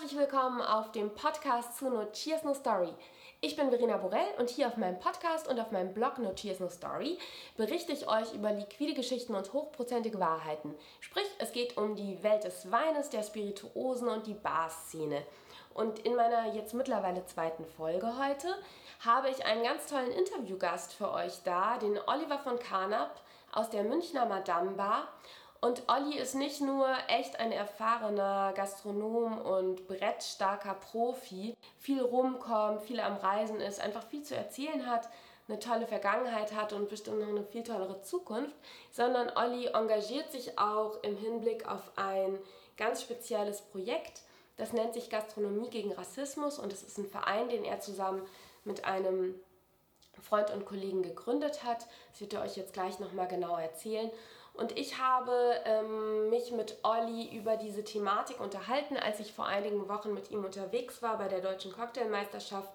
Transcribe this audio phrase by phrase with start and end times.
[0.00, 2.94] Herzlich willkommen auf dem Podcast zu No Cheers No Story.
[3.40, 6.60] Ich bin Verena Borell und hier auf meinem Podcast und auf meinem Blog No Cheers
[6.60, 7.18] No Story
[7.56, 10.72] berichte ich euch über liquide Geschichten und hochprozentige Wahrheiten.
[11.00, 15.24] Sprich, es geht um die Welt des Weines, der Spirituosen und die Barszene.
[15.74, 18.54] Und in meiner jetzt mittlerweile zweiten Folge heute
[19.00, 23.20] habe ich einen ganz tollen Interviewgast für euch da, den Oliver von Carnap
[23.50, 25.08] aus der Münchner Madame Bar.
[25.60, 33.00] Und Olli ist nicht nur echt ein erfahrener Gastronom und brettstarker Profi, viel rumkommt, viel
[33.00, 35.08] am Reisen ist, einfach viel zu erzählen hat,
[35.48, 38.54] eine tolle Vergangenheit hat und bestimmt noch eine viel tollere Zukunft,
[38.92, 42.38] sondern Olli engagiert sich auch im Hinblick auf ein
[42.76, 44.22] ganz spezielles Projekt.
[44.58, 48.22] Das nennt sich Gastronomie gegen Rassismus und es ist ein Verein, den er zusammen
[48.64, 49.34] mit einem
[50.22, 51.86] Freund und Kollegen gegründet hat.
[52.12, 54.10] Das wird er euch jetzt gleich nochmal genau erzählen.
[54.58, 59.88] Und ich habe ähm, mich mit Olli über diese Thematik unterhalten, als ich vor einigen
[59.88, 62.68] Wochen mit ihm unterwegs war bei der Deutschen Cocktailmeisterschaft.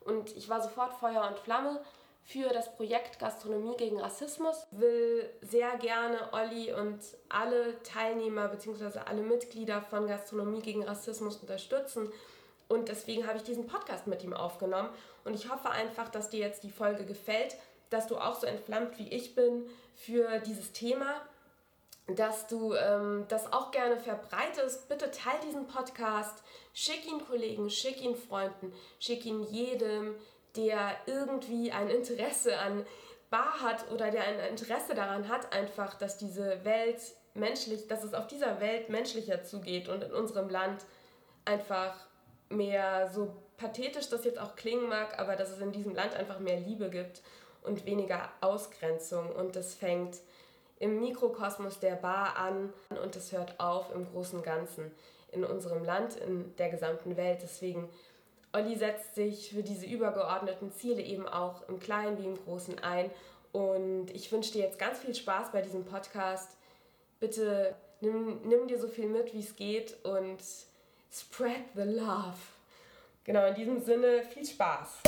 [0.00, 1.78] Und ich war sofort Feuer und Flamme
[2.24, 4.66] für das Projekt Gastronomie gegen Rassismus.
[4.70, 9.00] Will sehr gerne Olli und alle Teilnehmer bzw.
[9.04, 12.10] alle Mitglieder von Gastronomie gegen Rassismus unterstützen.
[12.68, 14.88] Und deswegen habe ich diesen Podcast mit ihm aufgenommen.
[15.26, 17.56] Und ich hoffe einfach, dass dir jetzt die Folge gefällt
[17.90, 21.20] dass du auch so entflammt wie ich bin für dieses Thema,
[22.08, 24.88] dass du ähm, das auch gerne verbreitest.
[24.88, 30.14] Bitte teil diesen Podcast, schick ihn Kollegen, schick ihn Freunden, schick ihn jedem,
[30.54, 32.86] der irgendwie ein Interesse an
[33.28, 37.00] Bar hat oder der ein Interesse daran hat, einfach, dass diese Welt
[37.34, 40.84] menschlich, dass es auf dieser Welt menschlicher zugeht und in unserem Land
[41.44, 41.96] einfach
[42.48, 46.38] mehr so pathetisch das jetzt auch klingen mag, aber dass es in diesem Land einfach
[46.38, 47.22] mehr Liebe gibt
[47.66, 49.30] und weniger Ausgrenzung.
[49.30, 50.18] Und das fängt
[50.78, 52.72] im Mikrokosmos der Bar an
[53.02, 54.90] und es hört auf im großen Ganzen
[55.32, 57.40] in unserem Land, in der gesamten Welt.
[57.42, 57.88] Deswegen,
[58.52, 63.10] Olli setzt sich für diese übergeordneten Ziele eben auch im Kleinen wie im Großen ein.
[63.52, 66.56] Und ich wünsche dir jetzt ganz viel Spaß bei diesem Podcast.
[67.20, 70.38] Bitte nimm, nimm dir so viel mit, wie es geht und
[71.10, 72.36] spread the love.
[73.24, 75.02] Genau, in diesem Sinne, viel Spaß.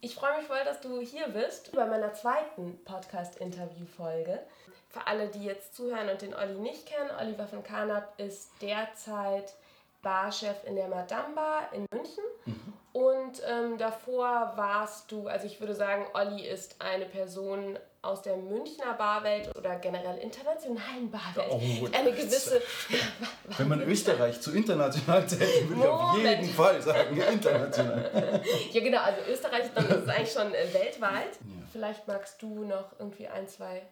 [0.00, 4.40] Ich freue mich voll, dass du hier bist bei meiner zweiten Podcast-Interview-Folge.
[4.88, 9.54] Für alle, die jetzt zuhören und den Olli nicht kennen, Oliver von Carnap ist derzeit
[10.02, 12.24] Barchef in der Madame Bar in München.
[12.44, 12.72] Mhm.
[12.92, 18.36] Und ähm, davor warst du, also ich würde sagen, Olli ist eine Person aus der
[18.36, 21.50] Münchner Barwelt oder generell internationalen Barwelt.
[21.50, 22.62] Oh, eine gewisse.
[23.58, 28.42] Wenn man Österreich zu international zählt, würde ich auf jeden Fall sagen, international.
[28.72, 31.34] ja, genau, also Österreich, dann ist eigentlich schon äh, weltweit.
[31.34, 31.66] Ja.
[31.72, 33.82] Vielleicht magst du noch irgendwie ein, zwei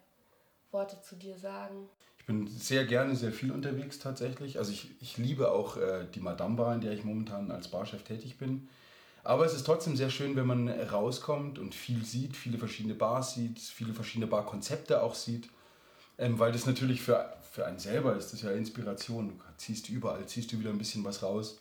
[0.70, 1.90] Worte zu dir sagen.
[2.24, 4.56] Ich bin sehr gerne, sehr viel unterwegs tatsächlich.
[4.56, 8.02] Also ich, ich liebe auch äh, die Madame Bar, in der ich momentan als Barchef
[8.02, 8.66] tätig bin.
[9.22, 13.34] Aber es ist trotzdem sehr schön, wenn man rauskommt und viel sieht, viele verschiedene Bars
[13.34, 15.50] sieht, viele verschiedene Barkonzepte auch sieht.
[16.16, 19.28] Ähm, weil das natürlich für, für einen selber ist, das ist ja Inspiration.
[19.28, 21.60] Du ziehst überall, ziehst du wieder ein bisschen was raus.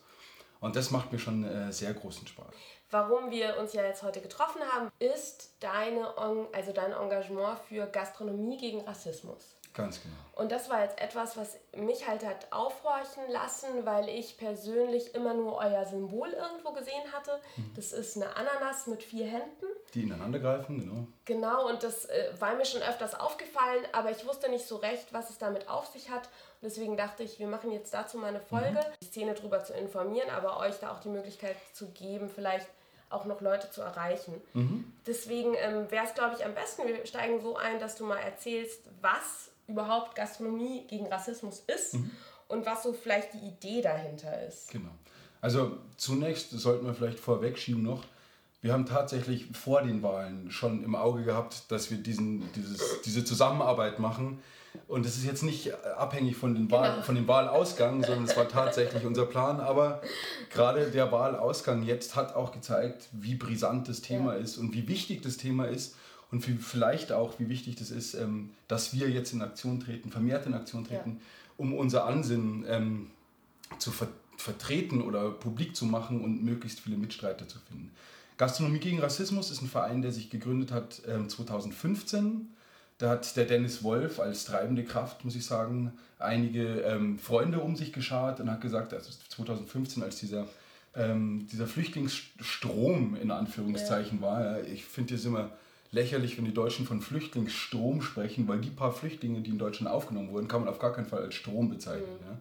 [0.62, 2.56] Und das macht mir schon äh, sehr großen Spaß.
[2.90, 6.18] Warum wir uns ja jetzt heute getroffen haben, ist deine,
[6.53, 9.56] also dein Engagement für Gastronomie gegen Rassismus.
[9.73, 10.16] Ganz genau.
[10.34, 15.34] Und das war jetzt etwas, was mich halt hat aufhorchen lassen, weil ich persönlich immer
[15.34, 17.39] nur euer Symbol irgendwo gesehen hatte.
[17.56, 17.72] Mhm.
[17.75, 19.66] Das ist eine Ananas mit vier Händen.
[19.94, 21.07] Die ineinander greifen, genau.
[21.25, 25.13] Genau, und das äh, war mir schon öfters aufgefallen, aber ich wusste nicht so recht,
[25.13, 26.23] was es damit auf sich hat.
[26.61, 28.94] Und deswegen dachte ich, wir machen jetzt dazu mal eine Folge, mhm.
[29.01, 32.67] die Szene darüber zu informieren, aber euch da auch die Möglichkeit zu geben, vielleicht
[33.09, 34.41] auch noch Leute zu erreichen.
[34.53, 34.91] Mhm.
[35.05, 38.17] Deswegen ähm, wäre es, glaube ich, am besten, wir steigen so ein, dass du mal
[38.17, 42.11] erzählst, was überhaupt Gastronomie gegen Rassismus ist mhm.
[42.47, 44.71] und was so vielleicht die Idee dahinter ist.
[44.71, 44.89] Genau.
[45.41, 48.03] Also zunächst sollten wir vielleicht vorwegschieben noch,
[48.63, 53.25] wir haben tatsächlich vor den Wahlen schon im Auge gehabt, dass wir diesen, dieses, diese
[53.25, 54.39] Zusammenarbeit machen.
[54.87, 57.03] Und es ist jetzt nicht abhängig von, den Wahl, genau.
[57.03, 59.59] von dem Wahlausgang, sondern es war tatsächlich unser Plan.
[59.59, 60.01] Aber
[60.49, 64.39] gerade der Wahlausgang jetzt hat auch gezeigt, wie brisant das Thema ja.
[64.39, 65.97] ist und wie wichtig das Thema ist
[66.34, 70.09] und wie, vielleicht auch, wie wichtig das ist, ähm, dass wir jetzt in Aktion treten,
[70.09, 71.18] vermehrt in Aktion treten, ja.
[71.58, 73.12] um unser Ansinnen ähm,
[73.78, 77.91] zu ver vertreten oder publik zu machen und möglichst viele Mitstreiter zu finden.
[78.38, 82.47] Gastronomie gegen Rassismus ist ein Verein, der sich gegründet hat ähm, 2015.
[82.97, 87.76] Da hat der Dennis Wolf als treibende Kraft, muss ich sagen, einige ähm, Freunde um
[87.76, 90.47] sich geschart und hat gesagt, also 2015, als dieser
[90.96, 94.28] ähm, dieser Flüchtlingsstrom in Anführungszeichen ja.
[94.28, 94.64] war.
[94.64, 95.52] Ich finde es immer
[95.93, 100.31] lächerlich, wenn die Deutschen von Flüchtlingsstrom sprechen, weil die paar Flüchtlinge, die in Deutschland aufgenommen
[100.31, 102.17] wurden, kann man auf gar keinen Fall als Strom bezeichnen.
[102.19, 102.28] Mhm.
[102.28, 102.37] Ja.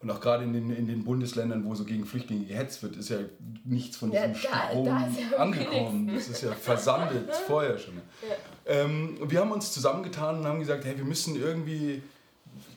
[0.00, 3.10] Und auch gerade in den, in den Bundesländern, wo so gegen Flüchtlinge gehetzt wird, ist
[3.10, 3.18] ja
[3.64, 6.10] nichts von diesem ja, Strom da ja angekommen.
[6.12, 7.94] Das ist ja versandet vorher schon.
[7.96, 8.74] Ja.
[8.74, 12.02] Ähm, wir haben uns zusammengetan und haben gesagt, hey, wir müssen irgendwie,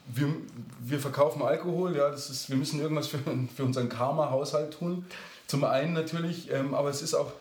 [0.06, 0.28] wir,
[0.78, 3.18] wir verkaufen Alkohol, ja, das ist, wir müssen irgendwas für,
[3.56, 5.04] für unseren Karma-Haushalt tun.
[5.48, 7.32] Zum einen natürlich, ähm, aber es ist auch,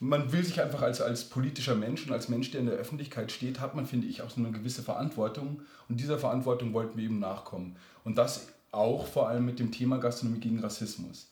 [0.00, 3.32] man will sich einfach als, als politischer Mensch und als Mensch, der in der Öffentlichkeit
[3.32, 5.62] steht, hat man, finde ich, auch so eine gewisse Verantwortung.
[5.88, 7.76] Und dieser Verantwortung wollten wir eben nachkommen.
[8.04, 11.30] Und das auch vor allem mit dem Thema Gastronomie gegen Rassismus.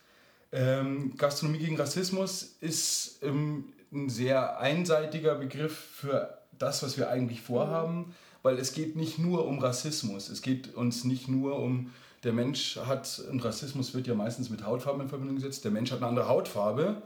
[0.53, 7.43] Ähm, Gastronomie gegen Rassismus ist ähm, ein sehr einseitiger Begriff für das, was wir eigentlich
[7.43, 11.93] vorhaben, weil es geht nicht nur um Rassismus, es geht uns nicht nur um,
[12.25, 15.91] der Mensch hat, und Rassismus wird ja meistens mit Hautfarben in Verbindung gesetzt, der Mensch
[15.91, 17.03] hat eine andere Hautfarbe,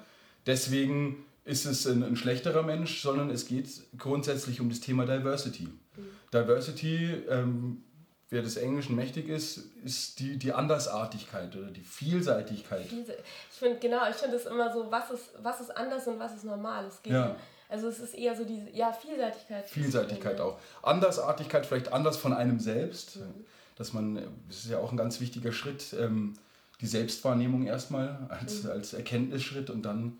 [0.46, 5.64] deswegen ist es ein, ein schlechterer Mensch, sondern es geht grundsätzlich um das Thema Diversity.
[5.64, 6.06] Mhm.
[6.32, 7.82] Diversity ähm,
[8.30, 12.86] wer des Englischen mächtig ist, ist die, die Andersartigkeit oder die Vielseitigkeit.
[12.86, 16.34] Ich finde, genau, ich finde es immer so, was ist, was ist anders und was
[16.34, 16.86] ist normal.
[16.86, 17.36] Es geht ja.
[17.68, 19.68] Also es ist eher so diese, ja, Vielseitigkeit.
[19.68, 20.58] Vielseitigkeit auch.
[20.82, 23.16] Andersartigkeit vielleicht anders von einem selbst.
[23.16, 23.44] Mhm.
[23.76, 24.16] Dass man,
[24.48, 26.34] das ist ja auch ein ganz wichtiger Schritt, ähm,
[26.80, 28.70] die Selbstwahrnehmung erstmal als, mhm.
[28.70, 30.18] als Erkenntnisschritt und dann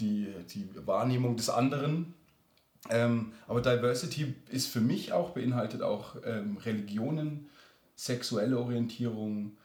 [0.00, 2.14] die, die Wahrnehmung des anderen.
[2.90, 7.48] Ähm, aber Diversity ist für mich auch, beinhaltet auch ähm, Religionen,
[7.94, 9.56] sexuelle Orientierung,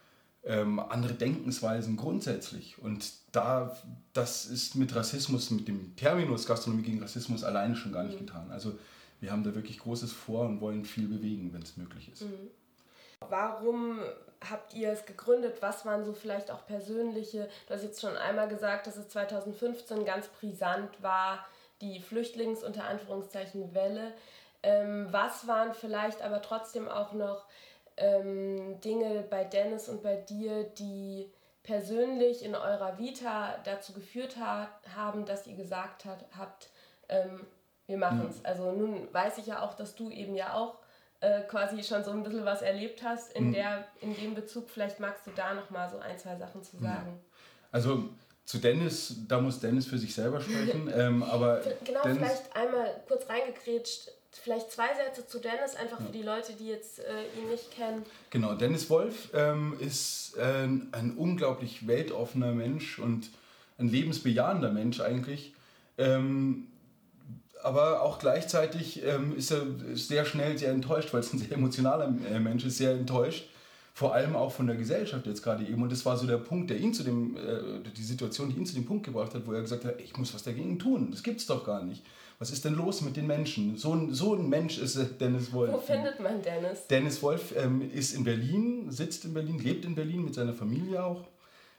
[0.44, 2.78] ähm, andere Denkensweisen grundsätzlich.
[2.78, 3.76] Und da,
[4.12, 8.26] das ist mit Rassismus, mit dem Terminus Gastronomie gegen Rassismus alleine schon gar nicht mhm.
[8.26, 8.50] getan.
[8.50, 8.78] Also
[9.20, 12.22] wir haben da wirklich Großes vor und wollen viel bewegen, wenn es möglich ist.
[12.22, 12.50] Mhm.
[13.28, 13.98] Warum
[14.50, 15.60] habt ihr es gegründet?
[15.60, 20.04] Was waren so vielleicht auch persönliche, du hast jetzt schon einmal gesagt, dass es 2015
[20.04, 21.46] ganz brisant war,
[21.80, 24.12] die Flüchtlings- unter Anführungszeichen Welle.
[24.62, 27.46] Ähm, was waren vielleicht aber trotzdem auch noch
[27.96, 31.30] ähm, Dinge bei Dennis und bei dir, die
[31.62, 36.70] persönlich in eurer Vita dazu geführt hat, haben, dass ihr gesagt hat, habt,
[37.08, 37.46] ähm,
[37.86, 38.38] wir machen es.
[38.38, 38.46] Mhm.
[38.46, 40.78] Also nun weiß ich ja auch, dass du eben ja auch
[41.20, 43.52] äh, quasi schon so ein bisschen was erlebt hast in, mhm.
[43.52, 44.68] der, in dem Bezug.
[44.70, 47.20] Vielleicht magst du da noch mal so ein, zwei Sachen zu sagen.
[47.72, 48.08] Also
[48.44, 50.90] zu Dennis, da muss Dennis für sich selber sprechen.
[50.96, 56.12] ähm, aber genau, Dennis, vielleicht einmal kurz reingekrätscht vielleicht zwei Sätze zu Dennis, einfach für
[56.12, 58.04] die Leute, die jetzt äh, ihn nicht kennen.
[58.30, 63.30] Genau, Dennis Wolf ähm, ist äh, ein unglaublich weltoffener Mensch und
[63.78, 65.54] ein lebensbejahender Mensch eigentlich.
[65.96, 66.68] Ähm,
[67.62, 69.62] aber auch gleichzeitig ähm, ist er
[69.94, 73.48] sehr schnell sehr enttäuscht, weil es ein sehr emotionaler äh, Mensch ist, sehr enttäuscht.
[73.94, 75.82] Vor allem auch von der Gesellschaft jetzt gerade eben.
[75.82, 78.66] Und das war so der Punkt, der ihn zu dem, äh, die Situation, die ihn
[78.66, 81.10] zu dem Punkt gebracht hat, wo er gesagt hat, ich muss was dagegen tun.
[81.10, 82.02] Das gibt es doch gar nicht
[82.38, 83.76] was ist denn los mit den Menschen?
[83.76, 85.72] So ein, so ein Mensch ist Dennis Wolf.
[85.72, 86.86] Wo findet man Dennis?
[86.86, 91.02] Dennis Wolf ähm, ist in Berlin, sitzt in Berlin, lebt in Berlin mit seiner Familie
[91.02, 91.24] auch.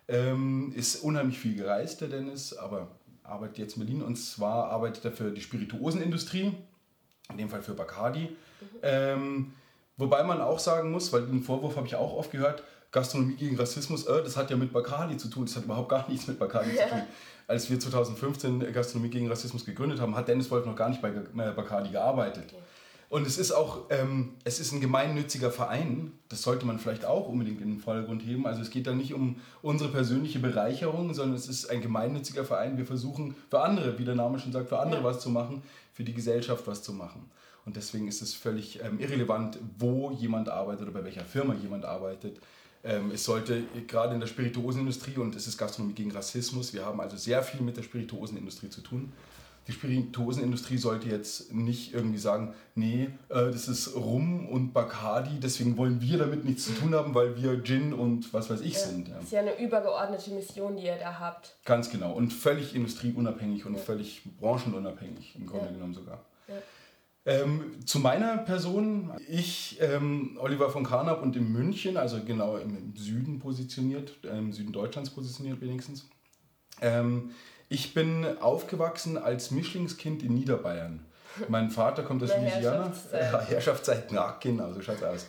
[0.10, 2.88] Ähm, ist unheimlich viel gereist, der Dennis, aber
[3.30, 6.54] arbeitet jetzt in Berlin und zwar arbeitet er für die Spirituosenindustrie,
[7.30, 8.22] in dem Fall für Bacardi.
[8.22, 8.68] Mhm.
[8.82, 9.54] Ähm,
[9.98, 13.56] wobei man auch sagen muss, weil den Vorwurf habe ich auch oft gehört, Gastronomie gegen
[13.58, 16.40] Rassismus, äh, das hat ja mit Bacardi zu tun, das hat überhaupt gar nichts mit
[16.40, 16.84] Bacardi ja.
[16.84, 17.02] zu tun
[17.50, 21.10] als wir 2015 Gastronomie gegen Rassismus gegründet haben, hat Dennis Wolf noch gar nicht bei
[21.10, 22.54] Bacardi gearbeitet.
[22.54, 22.64] Okay.
[23.10, 27.28] Und es ist auch, ähm, es ist ein gemeinnütziger Verein, das sollte man vielleicht auch
[27.28, 28.46] unbedingt in den Vordergrund heben.
[28.46, 32.78] Also es geht da nicht um unsere persönliche Bereicherung, sondern es ist ein gemeinnütziger Verein.
[32.78, 35.08] Wir versuchen für andere, wie der Name schon sagt, für andere ja.
[35.08, 35.64] was zu machen,
[35.94, 37.32] für die Gesellschaft was zu machen.
[37.66, 41.86] Und deswegen ist es völlig ähm, irrelevant, wo jemand arbeitet oder bei welcher Firma jemand
[41.86, 42.40] arbeitet.
[42.84, 47.02] Ähm, es sollte gerade in der Spirituosenindustrie und es ist Gastronomie gegen Rassismus, wir haben
[47.02, 49.12] also sehr viel mit der Spirituosenindustrie zu tun.
[49.70, 55.78] Die Spirituosenindustrie sollte jetzt nicht irgendwie sagen, nee, äh, das ist Rum und Bacardi, deswegen
[55.78, 58.80] wollen wir damit nichts zu tun haben, weil wir Gin und was weiß ich ja,
[58.80, 59.10] sind.
[59.10, 59.16] Ja.
[59.18, 61.56] Das ist ja eine übergeordnete Mission, die ihr da habt.
[61.66, 63.80] Ganz genau und völlig industrieunabhängig und ja.
[63.80, 66.26] völlig branchenunabhängig im Grunde genommen sogar.
[67.28, 72.96] Ähm, zu meiner Person, ich, ähm, Oliver von Karnap und in München, also genau im
[72.96, 76.10] Süden positioniert, im Süden Deutschlands positioniert wenigstens.
[76.82, 77.32] Ähm,
[77.70, 81.00] ich bin aufgewachsen als Mischlingskind in Niederbayern.
[81.48, 82.86] Mein Vater kommt aus Louisiana.
[82.86, 83.50] Herrschaftszeit.
[83.50, 85.28] Herrschaftszeit, ja, genau, so schaut's aus.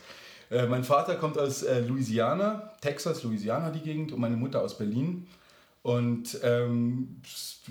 [0.50, 4.76] Äh, mein Vater kommt aus äh, Louisiana, Texas, Louisiana die Gegend und meine Mutter aus
[4.76, 5.26] Berlin.
[5.82, 7.20] Und ähm,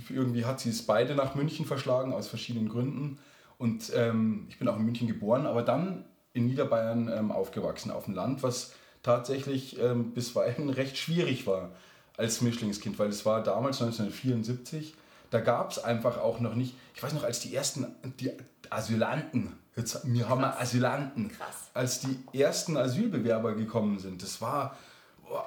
[0.10, 3.20] irgendwie hat sie es beide nach München verschlagen, aus verschiedenen Gründen.
[3.58, 8.06] Und ähm, ich bin auch in München geboren, aber dann in Niederbayern ähm, aufgewachsen, auf
[8.06, 8.74] dem Land, was
[9.04, 11.72] tatsächlich ähm, bisweilen recht schwierig war.
[12.20, 14.94] Als Mischlingskind, weil es war damals 1974,
[15.30, 17.88] da gab es einfach auch noch nicht, ich weiß noch, als die ersten,
[18.20, 18.32] die
[18.70, 21.70] Asylanten, jetzt, wir haben wir Asylanten, Krass.
[21.74, 24.78] als die ersten Asylbewerber gekommen sind, das war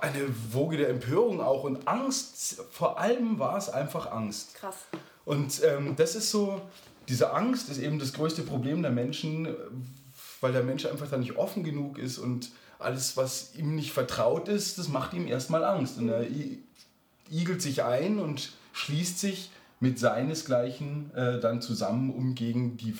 [0.00, 4.54] eine Woge der Empörung auch und Angst, vor allem war es einfach Angst.
[4.54, 4.76] Krass.
[5.24, 6.62] Und ähm, das ist so,
[7.08, 9.48] diese Angst ist eben das größte Problem der Menschen,
[10.40, 12.50] weil der Mensch einfach da nicht offen genug ist und
[12.82, 15.98] alles, was ihm nicht vertraut ist, das macht ihm erstmal Angst.
[15.98, 16.26] Und er
[17.30, 22.96] igelt sich ein und schließt sich mit seinesgleichen äh, dann zusammen, um gegen die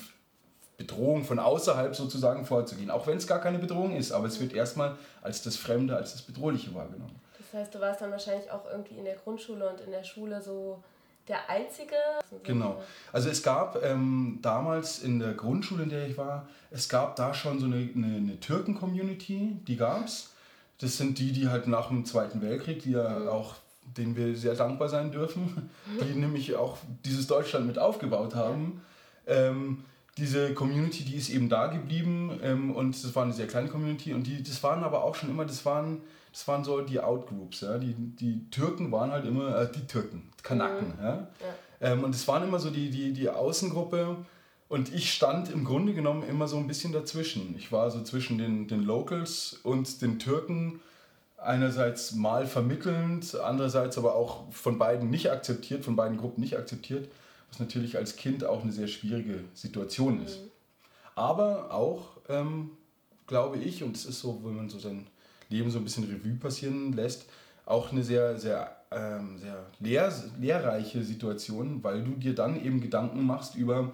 [0.77, 2.91] Bedrohung von außerhalb sozusagen vorzugehen.
[2.91, 6.13] Auch wenn es gar keine Bedrohung ist, aber es wird erstmal als das Fremde, als
[6.13, 7.15] das Bedrohliche wahrgenommen.
[7.39, 10.43] Das heißt, du warst dann wahrscheinlich auch irgendwie in der Grundschule und in der Schule
[10.43, 10.83] so
[11.29, 11.95] der Einzige?
[12.43, 12.83] Genau.
[13.13, 17.35] Also es gab ähm, damals in der Grundschule, in der ich war, es gab da
[17.35, 20.31] schon so eine, eine, eine Türken-Community, die gab es.
[20.79, 23.29] Das sind die, die halt nach dem Zweiten Weltkrieg, die ja mhm.
[23.29, 23.55] auch
[23.97, 28.81] denen wir sehr dankbar sein dürfen, die nämlich auch dieses Deutschland mit aufgebaut haben.
[29.27, 29.85] Ähm,
[30.19, 34.13] diese Community, die ist eben da geblieben ähm, und das war eine sehr kleine Community
[34.13, 36.03] und die, das waren aber auch schon immer, das waren,
[36.33, 37.79] das waren so die Outgroups, ja?
[37.79, 40.89] die, die Türken waren halt immer äh, die Türken, Kanaken.
[40.99, 41.03] Mhm.
[41.03, 41.15] Ja?
[41.81, 41.93] ja.
[41.93, 44.19] Ähm, und es waren immer so die, die, die Außengruppe
[44.69, 47.55] und ich stand im Grunde genommen immer so ein bisschen dazwischen.
[47.57, 50.81] Ich war so zwischen den, den Locals und den Türken,
[51.39, 57.09] einerseits mal vermittelnd, andererseits aber auch von beiden nicht akzeptiert, von beiden Gruppen nicht akzeptiert
[57.53, 60.41] was natürlich als Kind auch eine sehr schwierige Situation ist.
[60.41, 60.51] Mhm.
[61.15, 62.71] Aber auch, ähm,
[63.27, 65.07] glaube ich, und es ist so, wenn man so sein
[65.51, 67.27] Leben so ein bisschen Revue passieren lässt,
[67.67, 73.23] auch eine sehr, sehr, ähm, sehr lehr lehrreiche Situation, weil du dir dann eben Gedanken
[73.27, 73.93] machst über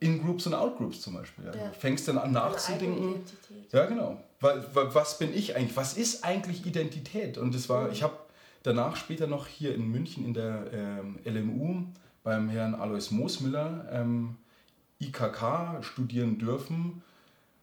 [0.00, 1.44] In-Groups und Out-Groups zum Beispiel.
[1.44, 1.54] Ja.
[1.54, 1.68] Ja.
[1.68, 3.16] Du fängst dann an nachzudenken.
[3.70, 4.18] Ja, genau.
[4.40, 5.76] Was bin ich eigentlich?
[5.76, 7.36] Was ist eigentlich Identität?
[7.36, 7.92] Und das war, mhm.
[7.92, 8.16] ich habe
[8.62, 11.84] danach später noch hier in München in der ähm, LMU
[12.24, 14.36] beim Herrn Alois Moosmüller ähm,
[14.98, 17.02] IKK studieren dürfen,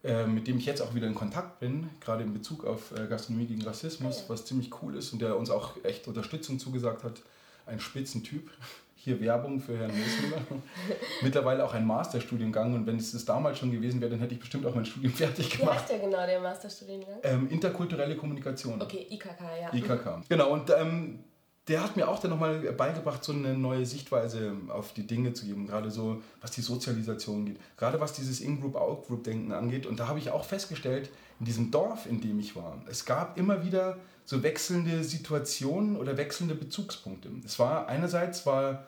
[0.04, 3.08] äh, mit dem ich jetzt auch wieder in Kontakt bin, gerade in Bezug auf äh,
[3.08, 7.22] Gastronomie gegen Rassismus, was ziemlich cool ist und der uns auch echt Unterstützung zugesagt hat.
[7.66, 8.50] Ein Spitzentyp.
[9.04, 10.46] Hier Werbung für Herrn Moosmüller.
[11.24, 14.40] Mittlerweile auch ein Masterstudiengang und wenn es das damals schon gewesen wäre, dann hätte ich
[14.40, 15.74] bestimmt auch mein Studium fertig gemacht.
[15.74, 17.18] Wie heißt der genau, der Masterstudiengang?
[17.24, 18.80] Ähm, interkulturelle Kommunikation.
[18.80, 19.74] Okay, IKK, ja.
[19.74, 20.22] IKK.
[20.30, 21.24] Genau, und ähm,
[21.68, 25.46] der hat mir auch dann nochmal beigebracht, so eine neue Sichtweise auf die Dinge zu
[25.46, 29.86] geben, gerade so, was die Sozialisation geht, gerade was dieses In-Group, Out-Group-Denken angeht.
[29.86, 33.38] Und da habe ich auch festgestellt, in diesem Dorf, in dem ich war, es gab
[33.38, 37.30] immer wieder so wechselnde Situationen oder wechselnde Bezugspunkte.
[37.46, 38.86] Es war einerseits war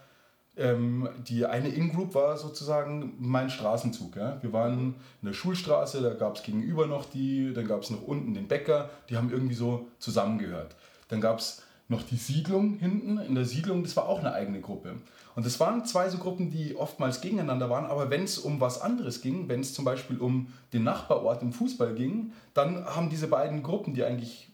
[0.55, 4.15] ähm, die eine In-Group war sozusagen mein Straßenzug.
[4.15, 4.37] Ja?
[4.41, 8.03] Wir waren in der Schulstraße, da gab es gegenüber noch die, dann gab es noch
[8.03, 10.75] unten den Bäcker, die haben irgendwie so zusammengehört.
[11.07, 11.63] Dann gab es
[11.93, 13.17] noch die Siedlung hinten.
[13.19, 14.95] In der Siedlung, das war auch eine eigene Gruppe.
[15.35, 18.81] Und das waren zwei so Gruppen, die oftmals gegeneinander waren, aber wenn es um was
[18.81, 23.27] anderes ging, wenn es zum Beispiel um den Nachbarort im Fußball ging, dann haben diese
[23.27, 24.49] beiden Gruppen, die eigentlich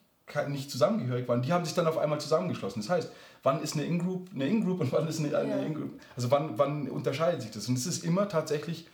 [0.47, 2.81] nicht zusammengehörig waren, die haben sich dann auf einmal zusammengeschlossen.
[2.81, 5.99] Das heißt, wann ist eine In-Group eine In-Group und wann ist eine, eine In-Group?
[6.15, 7.67] Also wann, wann unterscheidet sich das?
[7.67, 8.87] Und es ist immer tatsächlich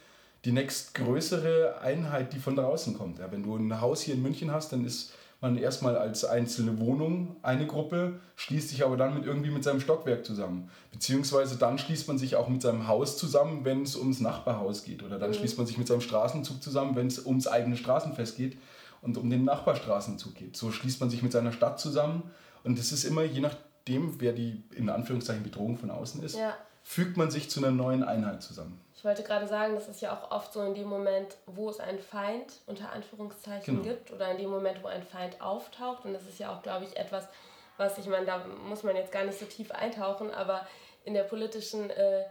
[0.46, 3.20] die nächstgrößere Einheit, die von draußen kommt.
[3.20, 5.12] Ja, wenn du ein Haus hier in München hast, dann ist
[5.46, 9.80] man erstmal als einzelne Wohnung eine Gruppe, schließt sich aber dann mit irgendwie mit seinem
[9.80, 10.72] Stockwerk zusammen.
[10.92, 15.04] Beziehungsweise dann schließt man sich auch mit seinem Haus zusammen, wenn es ums Nachbarhaus geht.
[15.04, 15.36] Oder dann mhm.
[15.36, 18.58] schließt man sich mit seinem Straßenzug zusammen, wenn es ums eigene Straßenfest geht
[19.04, 20.58] und um den Nachbarstraßenzug geht.
[20.58, 22.24] So schließt man sich mit seiner Stadt zusammen.
[22.64, 26.56] Und es ist immer, je nachdem, wer die in Anführungszeichen Bedrohung von außen ist, ja.
[26.82, 28.82] fügt man sich zu einer neuen Einheit zusammen.
[28.96, 31.80] Ich wollte gerade sagen, das ist ja auch oft so in dem Moment, wo es
[31.80, 33.88] einen Feind unter Anführungszeichen genau.
[33.88, 36.06] gibt oder in dem Moment, wo ein Feind auftaucht.
[36.06, 37.28] Und das ist ja auch, glaube ich, etwas,
[37.78, 40.66] was ich meine, da muss man jetzt gar nicht so tief eintauchen, aber
[41.04, 42.24] in der politischen äh,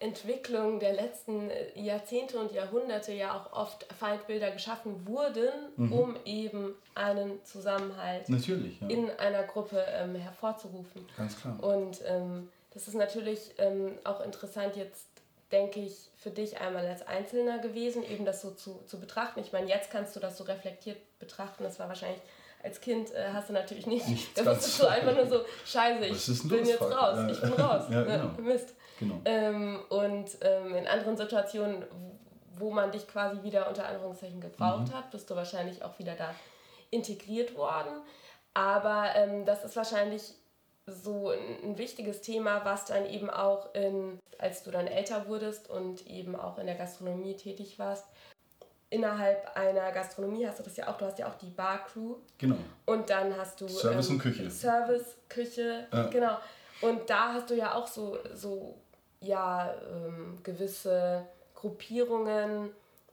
[0.00, 5.92] Entwicklung der letzten äh, Jahrzehnte und Jahrhunderte ja auch oft Feindbilder geschaffen wurden, mhm.
[5.92, 8.88] um eben einen Zusammenhalt ja.
[8.88, 11.06] in einer Gruppe ähm, hervorzurufen.
[11.16, 11.62] Ganz klar.
[11.62, 15.09] Und ähm, das ist natürlich ähm, auch interessant jetzt
[15.52, 19.40] denke ich, für dich einmal als Einzelner gewesen, eben das so zu, zu betrachten.
[19.40, 21.64] Ich meine, jetzt kannst du das so reflektiert betrachten.
[21.64, 22.20] Das war wahrscheinlich
[22.62, 24.06] als Kind äh, hast du natürlich nicht.
[24.06, 27.28] Nichts da bist du einfach nur so, scheiße, ich bin jetzt raus, ja.
[27.28, 27.84] ich bin raus.
[27.90, 28.06] ja, ne?
[28.06, 28.48] genau.
[28.48, 28.74] Mist.
[28.98, 29.20] Genau.
[29.24, 31.84] Ähm, und ähm, in anderen Situationen,
[32.58, 34.94] wo man dich quasi wieder unter Anführungszeichen gebraucht mhm.
[34.94, 36.34] hat, bist du wahrscheinlich auch wieder da
[36.90, 38.02] integriert worden.
[38.52, 40.34] Aber ähm, das ist wahrscheinlich
[40.90, 46.06] so ein, wichtiges Thema, was dann eben auch in, als du dann älter wurdest und
[46.06, 48.06] eben auch in der Gastronomie tätig warst,
[48.90, 52.16] innerhalb einer Gastronomie hast du das ja auch, du hast ja auch die Bar-Crew.
[52.38, 52.56] Genau.
[52.86, 54.50] Und dann hast du Service ähm, und Küche.
[54.50, 56.08] Service, Küche, Ja.
[56.08, 56.38] genau.
[56.80, 58.76] Und da hast du ja auch so, so
[59.20, 62.70] ja, ähm, gewisse Gruppierungen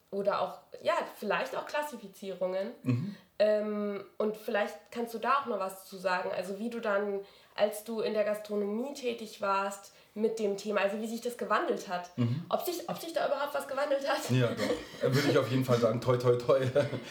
[0.09, 2.71] oder auch, ja, vielleicht auch Klassifizierungen.
[2.83, 3.15] Mhm.
[3.39, 6.31] Ähm, und vielleicht kannst du da auch noch was zu sagen.
[6.35, 7.19] Also wie du dann,
[7.57, 11.87] als du in der Gastronomie tätig warst, mit dem Thema, also wie sich das gewandelt
[11.87, 12.09] hat.
[12.49, 14.29] Ob, sich, ob sich da überhaupt was gewandelt hat?
[14.31, 14.39] Mhm.
[14.39, 15.07] Ja, doch.
[15.07, 16.59] Äh, Würde ich auf jeden Fall sagen, toi, toi, toi.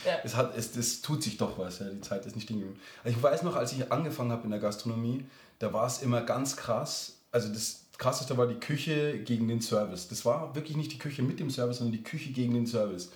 [0.05, 0.19] Ja.
[0.25, 1.87] Es, hat, es, es tut sich doch was, ja.
[1.89, 2.81] die Zeit ist nicht stehen geblieben.
[3.05, 5.25] Also ich weiß noch, als ich angefangen habe in der Gastronomie,
[5.61, 7.19] da war es immer ganz krass.
[7.31, 10.09] Also das Krasseste war die Küche gegen den Service.
[10.09, 13.13] Das war wirklich nicht die Küche mit dem Service, sondern die Küche gegen den Service.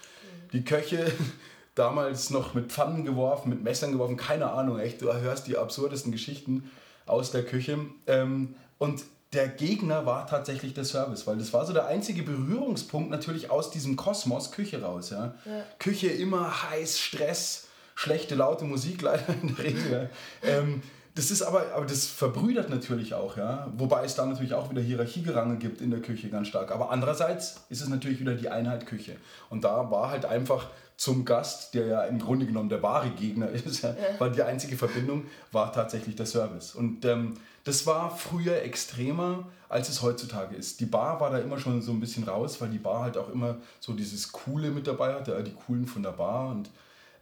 [0.53, 1.11] Die Köche
[1.75, 5.03] damals noch mit Pfannen geworfen, mit Messern geworfen, keine Ahnung, echt.
[5.03, 6.71] Du hörst die absurdesten Geschichten
[7.11, 7.79] aus der Küche.
[8.07, 9.02] Ähm, und
[9.33, 13.71] der Gegner war tatsächlich der Service, weil das war so der einzige Berührungspunkt natürlich aus
[13.71, 15.11] diesem Kosmos Küche raus.
[15.11, 15.35] Ja?
[15.79, 20.11] Küche immer heiß, Stress, schlechte, laute Musik leider in der Regel.
[20.43, 20.49] Ja.
[20.49, 20.83] Ähm,
[21.14, 23.73] das ist aber, aber das verbrüdert natürlich auch, ja.
[23.76, 26.71] Wobei es da natürlich auch wieder Hierarchiegerange gibt in der Küche ganz stark.
[26.71, 29.17] Aber andererseits ist es natürlich wieder die Einheit Küche.
[29.49, 33.49] Und da war halt einfach zum Gast, der ja im Grunde genommen der wahre Gegner
[33.50, 36.75] ist, ja, war die einzige Verbindung, war tatsächlich der Service.
[36.75, 40.81] Und ähm, das war früher extremer, als es heutzutage ist.
[40.81, 43.31] Die Bar war da immer schon so ein bisschen raus, weil die Bar halt auch
[43.31, 46.71] immer so dieses Coole mit dabei hatte, die Coolen von der Bar und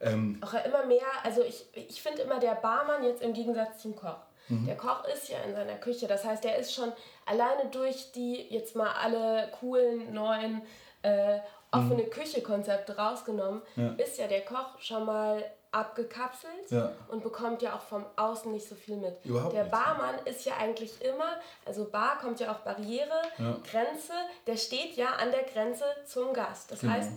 [0.01, 3.95] ähm, Auch immer mehr, also ich, ich finde immer der Barmann jetzt im Gegensatz zum
[3.97, 4.17] Koch.
[4.51, 6.91] Der Koch ist ja in seiner Küche, das heißt, er ist schon
[7.27, 10.63] alleine durch die jetzt mal alle coolen neuen
[11.03, 11.41] äh,
[11.71, 13.89] offene Küche-Konzepte rausgenommen, Ja.
[13.99, 16.93] ist ja der Koch schon mal abgekapselt Ja.
[17.09, 19.23] und bekommt ja auch vom Außen nicht so viel mit.
[19.25, 19.73] Überhaupt der nicht.
[19.73, 21.37] Barmann ist ja eigentlich immer,
[21.67, 23.57] also Bar kommt ja auch Barriere, Ja.
[23.71, 24.13] Grenze,
[24.47, 26.73] der steht ja an der Grenze zum Gast.
[26.73, 26.95] Das Genau.
[26.95, 27.13] heißt,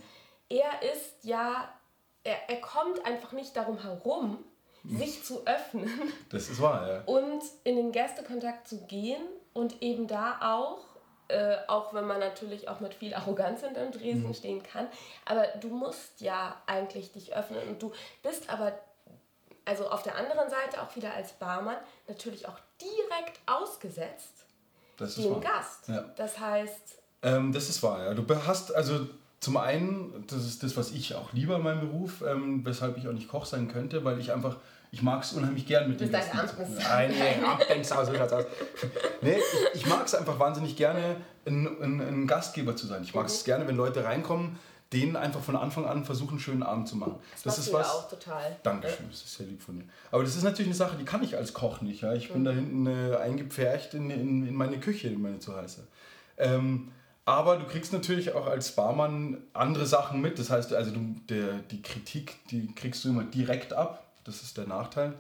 [0.50, 1.70] er ist ja,
[2.24, 4.44] er, er kommt einfach nicht darum herum,
[4.84, 5.90] sich zu öffnen
[6.30, 7.02] das ist wahr, ja.
[7.06, 9.22] und in den Gästekontakt zu gehen
[9.54, 10.80] und eben da auch,
[11.28, 14.34] äh, auch wenn man natürlich auch mit viel Arroganz hinterm Dresen Mhm.
[14.34, 14.88] stehen kann,
[15.26, 17.92] aber du musst ja eigentlich dich öffnen und du
[18.24, 18.74] bist aber,
[19.66, 24.46] also auf der anderen Seite auch wieder als Barmann natürlich auch direkt ausgesetzt
[24.98, 25.42] Das ist dem wahr.
[25.42, 25.88] Gast.
[25.90, 26.02] Ja.
[26.18, 28.14] Das heißt, Ähm, das ist wahr, ja.
[28.16, 29.08] Du hast also
[29.42, 33.08] zum einen, das ist das, was ich auch liebe an meinem Beruf, ähm, weshalb ich
[33.08, 34.56] auch nicht Koch sein könnte, weil ich einfach,
[34.92, 36.38] ich mag es unheimlich gern mit ein Gästen.
[36.78, 38.46] Nein, nee, schaut's aus.
[39.22, 39.36] Nee,
[39.74, 43.04] ich, ich mag es einfach wahnsinnig gerne, ein, ein, ein Gastgeber zu sein.
[43.04, 43.28] Ich mag Mhm.
[43.32, 44.60] es gerne, wenn Leute reinkommen,
[44.94, 47.16] denen einfach von Anfang an versuchen, einen schönen Abend zu machen.
[47.34, 47.90] Das, machst ist was.
[47.90, 48.58] auch total.
[48.62, 49.86] Dankeschön, das ist sehr lieb von dir.
[50.12, 52.02] Aber das ist natürlich eine Sache, die kann ich als Koch nicht.
[52.02, 52.14] Ja?
[52.14, 52.34] Ich Mhm.
[52.34, 55.88] bin da hinten äh, eingepfercht in, in, in meine Küche, in meine zu heiße.
[56.38, 56.92] Ähm,
[57.32, 60.38] aber du kriegst natürlich auch als Barmann andere Sachen mit.
[60.40, 64.06] Das heißt, also du, der, die Kritik, die kriegst du immer direkt ab.
[64.24, 65.14] Das ist der Nachteil.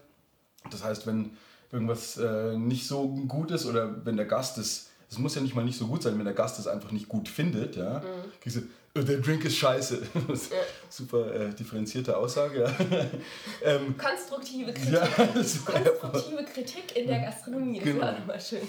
[0.70, 1.32] Das heißt, wenn
[1.72, 5.56] irgendwas äh, nicht so gut ist oder wenn der Gast es, es muss ja nicht
[5.56, 8.04] mal nicht so gut sein, wenn der Gast es einfach nicht gut findet, ja, Mhm.
[8.42, 10.02] kriegst du, "Äh, der Drink ist scheiße.
[10.90, 12.64] Super äh, differenzierte Aussage.
[12.64, 13.06] Ja.
[13.76, 14.92] ähm, Konstruktive Kritik.
[14.94, 18.02] ja, ja Konstruktive Kritik in der Gastronomie, das Genau.
[18.02, 18.62] war nochmal schön.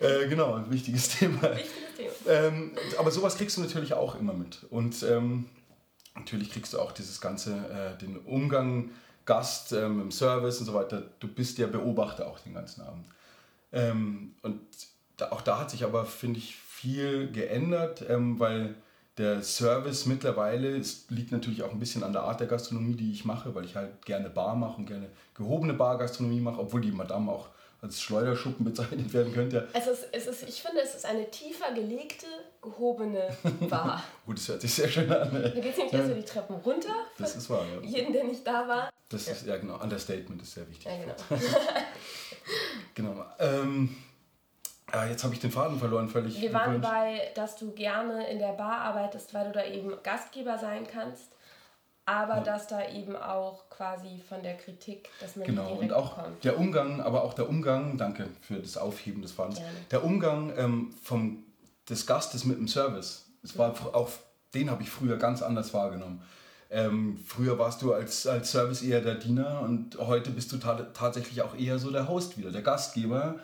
[0.00, 1.42] äh, genau, ein wichtiges Thema.
[1.42, 1.70] Wichtiges
[2.24, 2.36] Thema.
[2.46, 4.60] Ähm, aber sowas kriegst du natürlich auch immer mit.
[4.70, 5.46] Und ähm,
[6.14, 8.90] natürlich kriegst du auch dieses ganze, äh, den Umgang
[9.26, 11.02] Gast ähm, im Service und so weiter.
[11.18, 13.06] Du bist der Beobachter auch den ganzen Abend.
[13.72, 14.60] Ähm, und
[15.16, 18.74] da, auch da hat sich aber, finde ich, viel geändert, ähm, weil
[19.18, 23.24] der Service mittlerweile liegt natürlich auch ein bisschen an der Art der Gastronomie, die ich
[23.24, 27.30] mache, weil ich halt gerne Bar mache und gerne gehobene Bargastronomie mache, obwohl die Madame
[27.30, 27.48] auch
[27.80, 29.68] als Schleuderschuppen bezeichnet werden könnte.
[29.72, 32.26] Es ist, es ist, ich finde, es ist eine tiefer gelegte,
[32.60, 33.28] gehobene
[33.68, 34.02] Bar.
[34.26, 35.30] Gut, das hört sich sehr schön an.
[35.32, 36.94] Da geht es nämlich erst so die Treppen runter.
[37.18, 37.86] Das ist wahr, ja.
[37.86, 38.90] jeden, der nicht da war.
[39.08, 40.86] Das ist, ja genau, Understatement ist sehr wichtig.
[40.86, 41.42] Ja, genau.
[42.94, 43.24] Genau.
[43.38, 43.96] Ähm,
[44.94, 46.40] ah, jetzt habe ich den Faden verloren, völlig.
[46.40, 50.58] Wir waren bei, dass du gerne in der Bar arbeitest, weil du da eben Gastgeber
[50.58, 51.30] sein kannst.
[52.06, 56.44] Aber dass da eben auch quasi von der Kritik, dass man Genau, und auch bekommt.
[56.44, 59.70] der Umgang, aber auch der Umgang, danke für das Aufheben des Fadens, Gerne.
[59.90, 61.44] der Umgang ähm, vom,
[61.88, 64.10] des Gastes mit dem Service, es war fr- auch,
[64.52, 66.20] den habe ich früher ganz anders wahrgenommen.
[66.70, 70.74] Ähm, früher warst du als, als Service eher der Diener und heute bist du ta
[70.92, 73.36] tatsächlich auch eher so der Host wieder, der Gastgeber,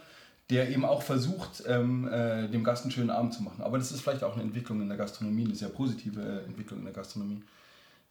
[0.50, 3.62] der eben auch versucht, ähm, äh, dem Gast einen schönen Abend zu machen.
[3.62, 6.80] Aber das ist vielleicht auch eine Entwicklung in der Gastronomie, eine sehr positive äh, Entwicklung
[6.80, 7.42] in der Gastronomie,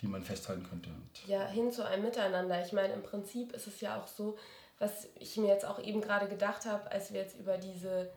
[0.02, 0.90] die man festhalten könnte.
[1.28, 2.66] Ja, hin zu einem Miteinander.
[2.66, 4.38] Ich meine, im Prinzip ist es ja auch so,
[4.80, 8.10] was ich mir jetzt auch eben gerade gedacht habe, als wir jetzt über diese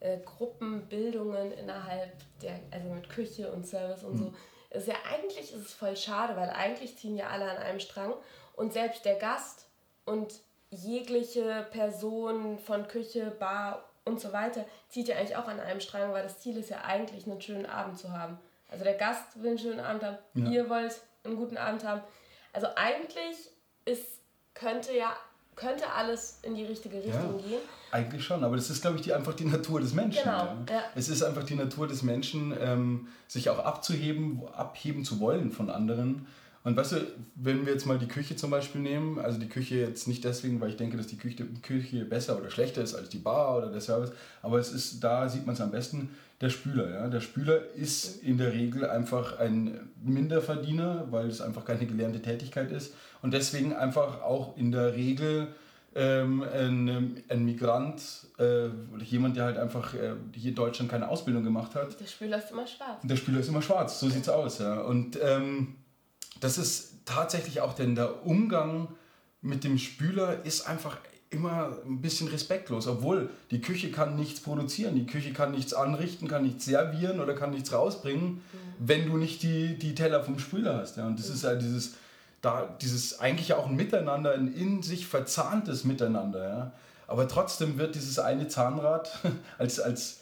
[0.00, 2.12] äh, Gruppenbildungen innerhalb
[2.42, 4.32] der, also mit Küche und Service und so
[4.70, 7.80] Es ist ja eigentlich ist es voll schade, weil eigentlich ziehen ja alle an einem
[7.80, 8.14] Strang
[8.56, 9.66] und selbst der Gast
[10.04, 15.80] und jegliche Person von Küche, Bar und so weiter zieht ja eigentlich auch an einem
[15.80, 18.38] Strang, weil das Ziel ist ja eigentlich einen schönen Abend zu haben.
[18.70, 20.50] Also der Gast will einen schönen Abend haben, ja.
[20.50, 22.02] ihr wollt einen guten Abend haben.
[22.52, 23.36] Also eigentlich
[23.84, 24.20] ist,
[24.54, 25.14] könnte ja
[25.58, 27.60] könnte alles in die richtige Richtung ja, gehen.
[27.90, 30.22] Eigentlich schon, aber das ist, glaube ich, die, einfach die Natur des Menschen.
[30.22, 30.84] Genau, ja.
[30.94, 35.68] Es ist einfach die Natur des Menschen, ähm, sich auch abzuheben, abheben zu wollen von
[35.68, 36.28] anderen
[36.64, 36.96] und weißt du,
[37.36, 40.60] wenn wir jetzt mal die Küche zum Beispiel nehmen, also die Küche jetzt nicht deswegen,
[40.60, 43.70] weil ich denke, dass die Küche, Küche besser oder schlechter ist als die Bar oder
[43.70, 46.90] der Service, aber es ist, da sieht man es am besten, der Spüler.
[46.90, 47.08] Ja?
[47.08, 52.70] Der Spüler ist in der Regel einfach ein Minderverdiener, weil es einfach keine gelernte Tätigkeit
[52.70, 55.48] ist und deswegen einfach auch in der Regel
[55.94, 58.02] ähm, ein, ein, Migrant
[58.36, 61.98] äh, oder jemand, der halt einfach äh, hier in Deutschland keine Ausbildung gemacht hat.
[61.98, 63.00] Der Spüler ist immer schwarz.
[63.02, 64.58] Der Spüler ist immer schwarz, so sieht es aus.
[64.58, 64.80] Ja?
[64.82, 65.76] Und ähm,
[66.40, 68.88] das ist tatsächlich auch, denn der Umgang
[69.40, 70.96] mit dem Spüler ist einfach
[71.30, 76.26] immer ein bisschen respektlos, obwohl die Küche kann nichts produzieren, die Küche kann nichts anrichten,
[76.26, 78.40] kann nichts servieren oder kann nichts rausbringen, mhm.
[78.78, 80.96] wenn du nicht die, die Teller vom Spüler hast.
[80.96, 81.06] Ja.
[81.06, 81.34] Und das mhm.
[81.34, 81.94] ist ja dieses,
[82.40, 86.48] da, dieses eigentlich auch ein Miteinander, ein in sich verzahntes Miteinander.
[86.48, 86.72] Ja.
[87.06, 89.10] Aber trotzdem wird dieses eine Zahnrad
[89.58, 90.20] als, als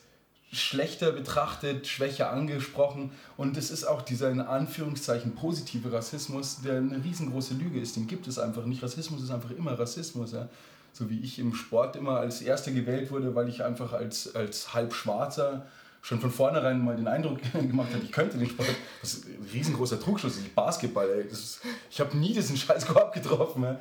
[0.58, 3.10] schlechter betrachtet, schwächer angesprochen.
[3.36, 7.96] Und es ist auch dieser in Anführungszeichen positive Rassismus, der eine riesengroße Lüge ist.
[7.96, 8.82] Den gibt es einfach nicht.
[8.82, 10.32] Rassismus ist einfach immer Rassismus.
[10.32, 10.48] Ja?
[10.92, 14.74] So wie ich im Sport immer als Erster gewählt wurde, weil ich einfach als, als
[14.74, 15.66] Halbschwarzer
[16.06, 18.68] schon von vornherein mal den Eindruck gemacht habe, ich könnte den Sport.
[19.00, 20.38] Das ist ein riesengroßer Trugschluss.
[20.38, 21.26] Ich Basketball, ey.
[21.26, 23.76] Ist, ich habe nie diesen scheiß Korb getroffen.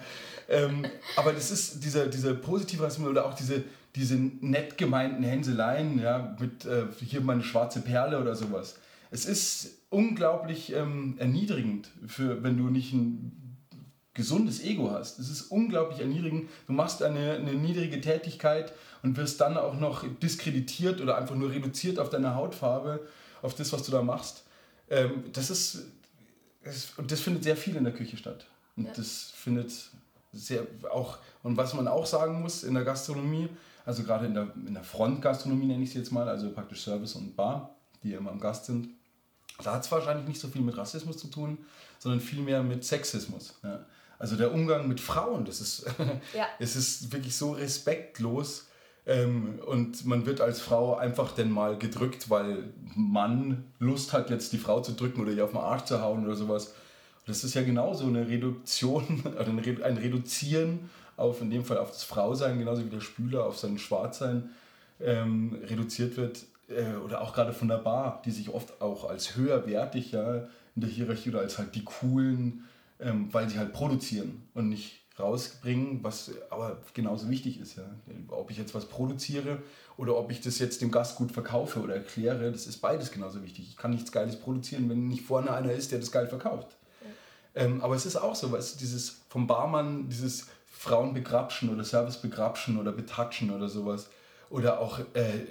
[0.49, 0.85] Ähm,
[1.15, 3.63] aber das ist dieser, dieser positive Rassismus oder auch diese,
[3.95, 8.75] diese nett gemeinten Hänseleien, ja, mit äh, hier meine schwarze Perle oder sowas.
[9.11, 13.41] Es ist unglaublich ähm, erniedrigend, für, wenn du nicht ein
[14.13, 15.19] gesundes Ego hast.
[15.19, 16.49] Es ist unglaublich erniedrigend.
[16.67, 21.51] Du machst eine, eine niedrige Tätigkeit und wirst dann auch noch diskreditiert oder einfach nur
[21.51, 23.05] reduziert auf deine Hautfarbe,
[23.41, 24.43] auf das, was du da machst.
[24.89, 25.83] Ähm, das ist,
[26.63, 28.45] das, und das findet sehr viel in der Küche statt.
[28.75, 28.93] Und ja.
[28.95, 29.71] das findet
[30.33, 33.49] sehr auch, und was man auch sagen muss in der Gastronomie,
[33.85, 37.15] also gerade in der, in der Frontgastronomie nenne ich es jetzt mal, also praktisch Service
[37.15, 38.89] und Bar, die immer am Gast sind.
[39.63, 41.59] Da hat es wahrscheinlich nicht so viel mit Rassismus zu tun,
[41.99, 43.59] sondern vielmehr mit Sexismus.
[43.63, 43.85] Ja.
[44.17, 45.85] Also der Umgang mit Frauen, das ist,
[46.35, 46.47] ja.
[46.59, 48.67] es ist wirklich so respektlos.
[49.05, 54.51] Ähm, und man wird als Frau einfach denn mal gedrückt, weil Mann Lust hat, jetzt
[54.51, 56.73] die Frau zu drücken oder ihr auf den Arsch zu hauen oder sowas.
[57.27, 59.23] Das ist ja genauso eine Reduktion,
[59.83, 63.77] ein Reduzieren auf, in dem Fall auf das Frausein, genauso wie der Spüler auf sein
[63.77, 64.49] Schwarzsein
[64.99, 66.45] ähm, reduziert wird.
[66.67, 70.81] Äh, oder auch gerade von der Bar, die sich oft auch als höherwertig ja, in
[70.81, 72.65] der Hierarchie oder als halt die coolen,
[72.99, 77.77] ähm, weil sie halt produzieren und nicht rausbringen, was aber genauso wichtig ist.
[77.77, 77.83] Ja.
[78.29, 79.59] Ob ich jetzt was produziere
[79.95, 83.41] oder ob ich das jetzt dem Gast gut verkaufe oder erkläre, das ist beides genauso
[83.41, 83.69] wichtig.
[83.69, 86.75] Ich kann nichts Geiles produzieren, wenn nicht vorne einer ist, der das geil verkauft.
[87.01, 87.63] Ja.
[87.63, 90.47] Ähm, aber es ist auch so, was dieses vom Barmann, dieses
[90.85, 94.09] Frauen begrapschen oder Service begrapschen oder betatschen oder sowas.
[94.51, 95.45] Oder auch äh,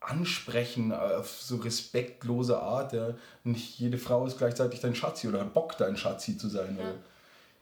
[0.00, 2.92] ansprechen auf so respektlose Art.
[2.92, 3.14] Ja.
[3.44, 6.76] Nicht jede Frau ist gleichzeitig dein Schatzi oder hat Bock, dein Schatzi zu sein.
[6.78, 6.92] Ja.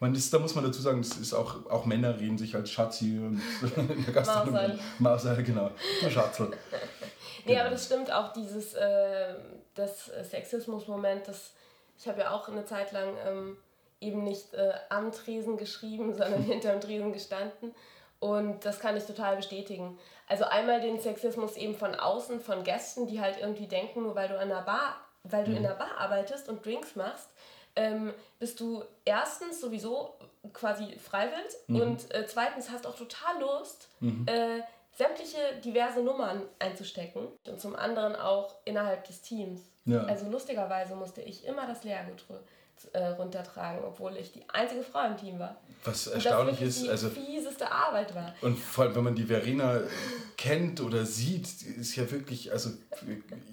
[0.00, 2.70] Meine, das, da muss man dazu sagen, das ist auch, auch Männer reden sich als
[2.70, 3.40] Schatzi und
[3.76, 4.78] in der Gastronomie.
[4.98, 5.70] Mausal, genau.
[6.02, 6.50] Der Schatzel.
[7.44, 7.60] nee, genau.
[7.60, 9.34] aber das stimmt auch, dieses äh,
[9.76, 11.52] das Sexismus-Moment, das
[11.96, 13.56] ich habe ja auch eine Zeit lang ähm,
[14.04, 17.74] eben nicht äh, am Tresen geschrieben, sondern hinterm Tresen gestanden.
[18.20, 19.98] Und das kann ich total bestätigen.
[20.28, 24.28] Also einmal den Sexismus eben von außen, von Gästen, die halt irgendwie denken, nur weil
[24.28, 25.58] du an der Bar, weil du mhm.
[25.58, 27.28] in der Bar arbeitest und Drinks machst,
[27.76, 30.14] ähm, bist du erstens sowieso
[30.52, 31.80] quasi freiwillig mhm.
[31.80, 34.26] und äh, zweitens hast auch total Lust, mhm.
[34.26, 34.60] äh,
[34.92, 39.60] sämtliche diverse Nummern einzustecken und zum anderen auch innerhalb des Teams.
[39.84, 40.04] Ja.
[40.04, 42.24] Also lustigerweise musste ich immer das Leergut
[42.92, 45.56] äh, runtertragen, obwohl ich die einzige Frau im Team war.
[45.84, 48.34] Was erstaunlich ist, die also fieseste Arbeit war.
[48.40, 49.80] Und vor allem, wenn man die Verena
[50.36, 52.70] kennt oder sieht, ist ja wirklich, also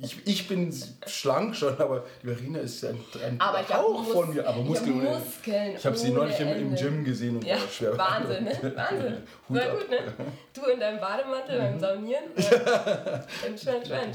[0.02, 0.74] ich, ich bin
[1.08, 5.04] schlank schon, aber die Verena ist ein, ein aber Hauch von mir, aber Muskeln.
[5.04, 7.98] Ja, Muskeln ich habe sie neulich im, im, Gym gesehen und ja, war schwer.
[7.98, 8.52] Wahnsinn, ne?
[8.76, 9.18] Wahnsinn.
[9.50, 9.98] Hut War gut, ne?
[10.54, 11.64] Du in deinem Bademantel mhm.
[11.64, 12.24] beim Saunieren.
[12.38, 13.24] Ja.
[13.58, 14.12] schön, schön.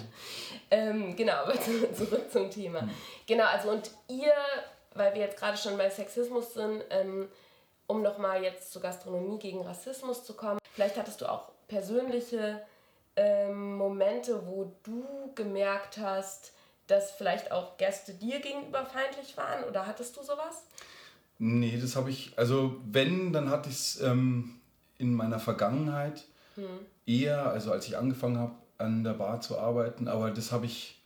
[0.70, 1.54] Ähm, genau, aber
[1.94, 2.82] zurück zum Thema.
[2.82, 2.90] Mhm.
[3.26, 4.32] Genau, also und ihr
[4.96, 7.28] weil wir jetzt gerade schon bei Sexismus sind, ähm,
[7.86, 10.58] um nochmal jetzt zur Gastronomie gegen Rassismus zu kommen.
[10.72, 12.60] Vielleicht hattest du auch persönliche
[13.16, 16.52] ähm, Momente, wo du gemerkt hast,
[16.86, 20.64] dass vielleicht auch Gäste dir gegenüber feindlich waren oder hattest du sowas?
[21.38, 24.60] Nee, das habe ich, also wenn, dann hatte ich es ähm,
[24.98, 26.64] in meiner Vergangenheit hm.
[27.06, 31.02] eher, also als ich angefangen habe, an der Bar zu arbeiten, aber das habe ich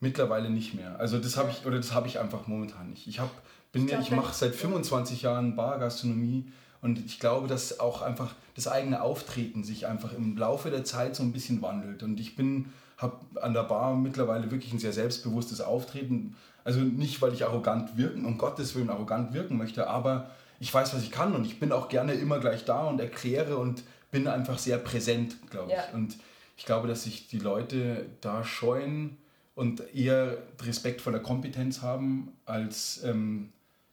[0.00, 0.98] mittlerweile nicht mehr.
[0.98, 3.06] Also das habe ich, oder das habe ich einfach momentan nicht.
[3.06, 3.30] Ich habe,
[3.72, 8.68] bin ich, ich mache seit 25 Jahren Bargastronomie und ich glaube, dass auch einfach das
[8.68, 12.02] eigene Auftreten sich einfach im Laufe der Zeit so ein bisschen wandelt.
[12.02, 16.36] Und ich bin, habe an der Bar mittlerweile wirklich ein sehr selbstbewusstes Auftreten.
[16.64, 20.30] Also nicht, weil ich arrogant wirken, um Gottes Willen arrogant wirken möchte, aber
[20.60, 23.56] ich weiß, was ich kann und ich bin auch gerne immer gleich da und erkläre
[23.58, 25.76] und bin einfach sehr präsent, glaube ich.
[25.76, 25.84] Ja.
[25.94, 26.16] Und
[26.56, 29.16] ich glaube, dass sich die Leute da scheuen
[29.58, 33.52] und eher Respekt vor der Kompetenz haben, als ähm,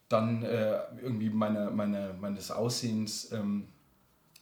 [0.10, 3.68] dann äh, irgendwie meine, meine, meines Aussehens ähm,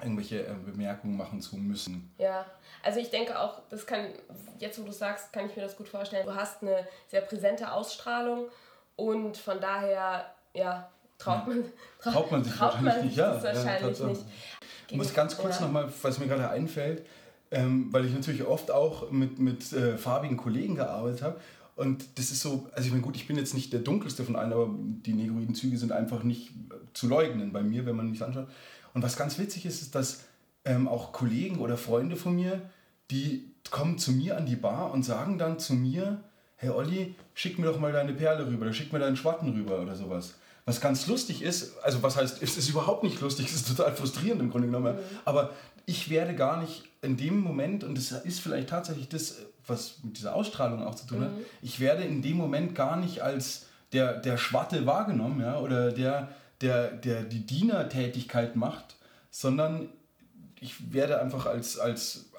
[0.02, 2.14] irgendwelche äh, Bemerkungen machen zu müssen.
[2.18, 2.46] Ja,
[2.84, 4.08] also ich denke auch, das kann,
[4.60, 6.26] jetzt wo du sagst, kann ich mir das gut vorstellen.
[6.26, 8.50] Du hast eine sehr präsente Ausstrahlung
[8.98, 11.64] und von daher, ja, traut man,
[12.02, 13.18] traut, traut man sich traut wahrscheinlich man nicht.
[13.18, 14.26] Ja, wahrscheinlich ja, nicht.
[14.90, 15.68] Ich muss ganz kurz ja.
[15.68, 17.06] nochmal, was mir gerade einfällt,
[17.54, 21.40] ähm, weil ich natürlich oft auch mit, mit äh, farbigen Kollegen gearbeitet habe
[21.76, 24.36] und das ist so, also ich meine, gut, ich bin jetzt nicht der dunkelste von
[24.36, 26.52] allen, aber die negroiden Züge sind einfach nicht
[26.94, 28.48] zu leugnen bei mir, wenn man mich anschaut.
[28.94, 30.26] Und was ganz witzig ist, ist, dass
[30.66, 32.62] ähm, auch Kollegen oder Freunde von mir,
[33.10, 36.24] die kommen zu mir an die Bar und sagen dann zu mir,
[36.58, 39.82] hey Olli, schick mir doch mal deine Perle rüber oder schick mir deinen Schwatten rüber
[39.82, 40.36] oder sowas.
[40.66, 43.94] Was ganz lustig ist, also was heißt, es ist überhaupt nicht lustig, es ist total
[43.94, 45.00] frustrierend im Grunde genommen, mhm.
[45.26, 45.52] aber
[45.86, 50.18] ich werde gar nicht in dem Moment, und das ist vielleicht tatsächlich das, was mit
[50.18, 51.46] dieser Ausstrahlung auch zu tun hat, mhm.
[51.62, 56.30] ich werde in dem Moment gar nicht als der, der Schwatte wahrgenommen ja, oder der,
[56.62, 58.96] der, der die Dienertätigkeit macht,
[59.30, 59.90] sondern
[60.60, 62.30] ich werde einfach als, als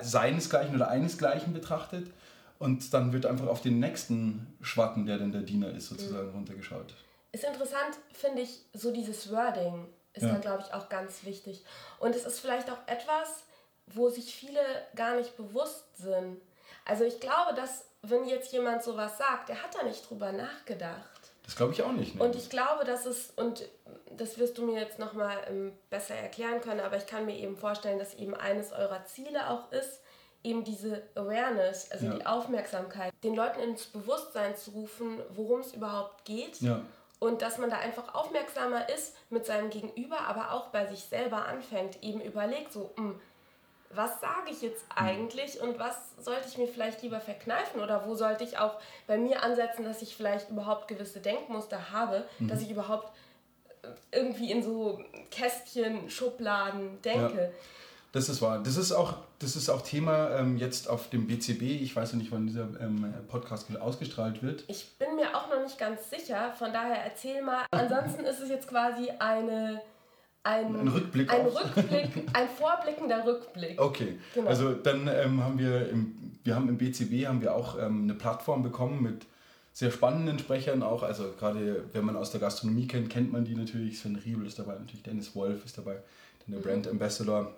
[0.00, 2.10] seinesgleichen oder einesgleichen betrachtet
[2.58, 6.34] und dann wird einfach auf den nächsten Schwatten, der dann der Diener ist, sozusagen mhm.
[6.34, 6.94] runtergeschaut.
[7.32, 10.32] Ist interessant, finde ich, so dieses Wording ist ja.
[10.32, 11.64] da, glaube ich, auch ganz wichtig.
[11.98, 13.44] Und es ist vielleicht auch etwas,
[13.86, 14.60] wo sich viele
[14.94, 16.40] gar nicht bewusst sind.
[16.84, 21.10] Also ich glaube, dass wenn jetzt jemand sowas sagt, der hat da nicht drüber nachgedacht.
[21.44, 22.14] Das glaube ich auch nicht.
[22.14, 22.22] Ne?
[22.22, 23.68] Und ich glaube, dass es, und
[24.10, 27.56] das wirst du mir jetzt nochmal ähm, besser erklären können, aber ich kann mir eben
[27.56, 30.00] vorstellen, dass eben eines eurer Ziele auch ist,
[30.42, 32.14] eben diese Awareness, also ja.
[32.14, 36.60] die Aufmerksamkeit, den Leuten ins Bewusstsein zu rufen, worum es überhaupt geht.
[36.60, 36.82] Ja.
[37.24, 41.46] Und dass man da einfach aufmerksamer ist mit seinem Gegenüber, aber auch bei sich selber
[41.46, 43.20] anfängt, eben überlegt, so, mh, hm,
[43.96, 48.14] was sage ich jetzt eigentlich und was sollte ich mir vielleicht lieber verkneifen oder wo
[48.14, 48.74] sollte ich auch
[49.06, 52.48] bei mir ansetzen, dass ich vielleicht überhaupt gewisse Denkmuster habe, mhm.
[52.48, 53.10] dass ich überhaupt
[53.82, 57.42] äh, irgendwie in so Kästchen, Schubladen denke.
[57.42, 57.50] Ja,
[58.14, 58.62] das ist wahr.
[58.62, 61.62] Das ist auch, das ist auch Thema ähm, jetzt auf dem BCB.
[61.62, 64.62] Ich weiß ja nicht, wann dieser ähm, Podcast ausgestrahlt wird.
[64.68, 67.66] Ich bin mir auch noch nicht ganz sicher, von daher erzähl mal.
[67.72, 69.82] Ansonsten ist es jetzt quasi eine
[70.44, 71.28] ein, ein Rückblick.
[71.32, 73.80] Ein Rückblick, ein vorblickender Rückblick.
[73.80, 74.48] Okay, genau.
[74.48, 78.14] also dann ähm, haben wir im, wir haben im BCB haben wir auch ähm, eine
[78.14, 79.26] Plattform bekommen mit
[79.72, 81.02] sehr spannenden Sprechern auch.
[81.02, 83.98] Also gerade wenn man aus der Gastronomie kennt, kennt man die natürlich.
[83.98, 85.96] Sven Riebel ist dabei, natürlich Dennis Wolf ist dabei,
[86.46, 86.62] der mhm.
[86.62, 87.52] Brand Ambassador.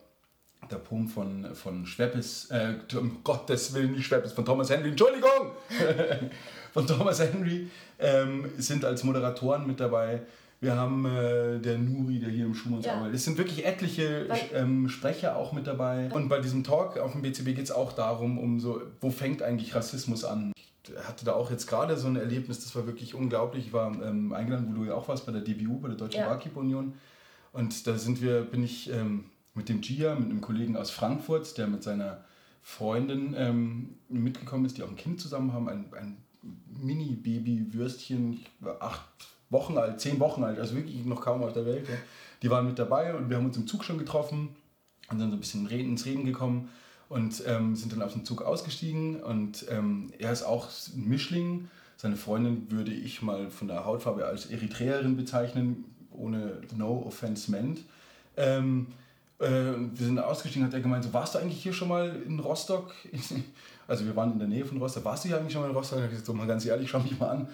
[0.71, 5.53] Der Pum von, von Schweppes, äh, um Gottes Willen, nicht Schweppes, von Thomas Henry, Entschuldigung!
[6.73, 10.23] von Thomas Henry ähm, sind als Moderatoren mit dabei.
[10.61, 12.95] Wir haben äh, der Nuri, der hier im Schumanns ja.
[12.95, 13.17] arbeitet.
[13.17, 16.11] Es sind wirklich etliche ähm, Sprecher auch mit dabei.
[16.13, 19.43] Und bei diesem Talk auf dem BCB geht es auch darum, um so, wo fängt
[19.43, 20.53] eigentlich Rassismus an?
[20.57, 23.67] Ich hatte da auch jetzt gerade so ein Erlebnis, das war wirklich unglaublich.
[23.67, 26.21] Ich war ähm, eingeladen, wo du ja auch warst, bei der DBU, bei der Deutschen
[26.21, 26.29] ja.
[26.29, 26.95] Barkeeper Union.
[27.53, 31.59] Und da sind wir, bin ich ähm, mit dem Gia, mit einem Kollegen aus Frankfurt,
[31.59, 32.25] der mit seiner
[32.63, 36.17] Freundin ähm, mitgekommen ist, die auch ein Kind zusammen haben, ein, ein
[36.83, 38.41] Mini-Baby-Würstchen,
[38.81, 39.05] acht
[39.51, 41.89] Wochen alt, zehn Wochen alt, also wirklich noch kaum auf der Welt.
[41.89, 41.95] Ja.
[42.43, 44.51] Die waren mit dabei und wir haben uns im Zug schon getroffen
[45.11, 46.69] und dann so ein bisschen ins Reden gekommen
[47.09, 51.69] und ähm, sind dann auf den Zug ausgestiegen und ähm, er ist auch ein Mischling.
[51.97, 57.81] Seine Freundin würde ich mal von der Hautfarbe als Eritreerin bezeichnen, ohne No Offense meant.
[58.37, 58.89] Ähm,
[59.39, 62.41] äh, wir sind ausgestiegen, hat er gemeint, so, warst du eigentlich hier schon mal in
[62.41, 62.93] Rostock?
[63.89, 65.05] also wir waren in der Nähe von Rostock.
[65.05, 65.99] Warst du hier eigentlich schon mal in Rostock?
[65.99, 67.49] Ich habe gesagt, so mal ganz ehrlich, schau mich mal an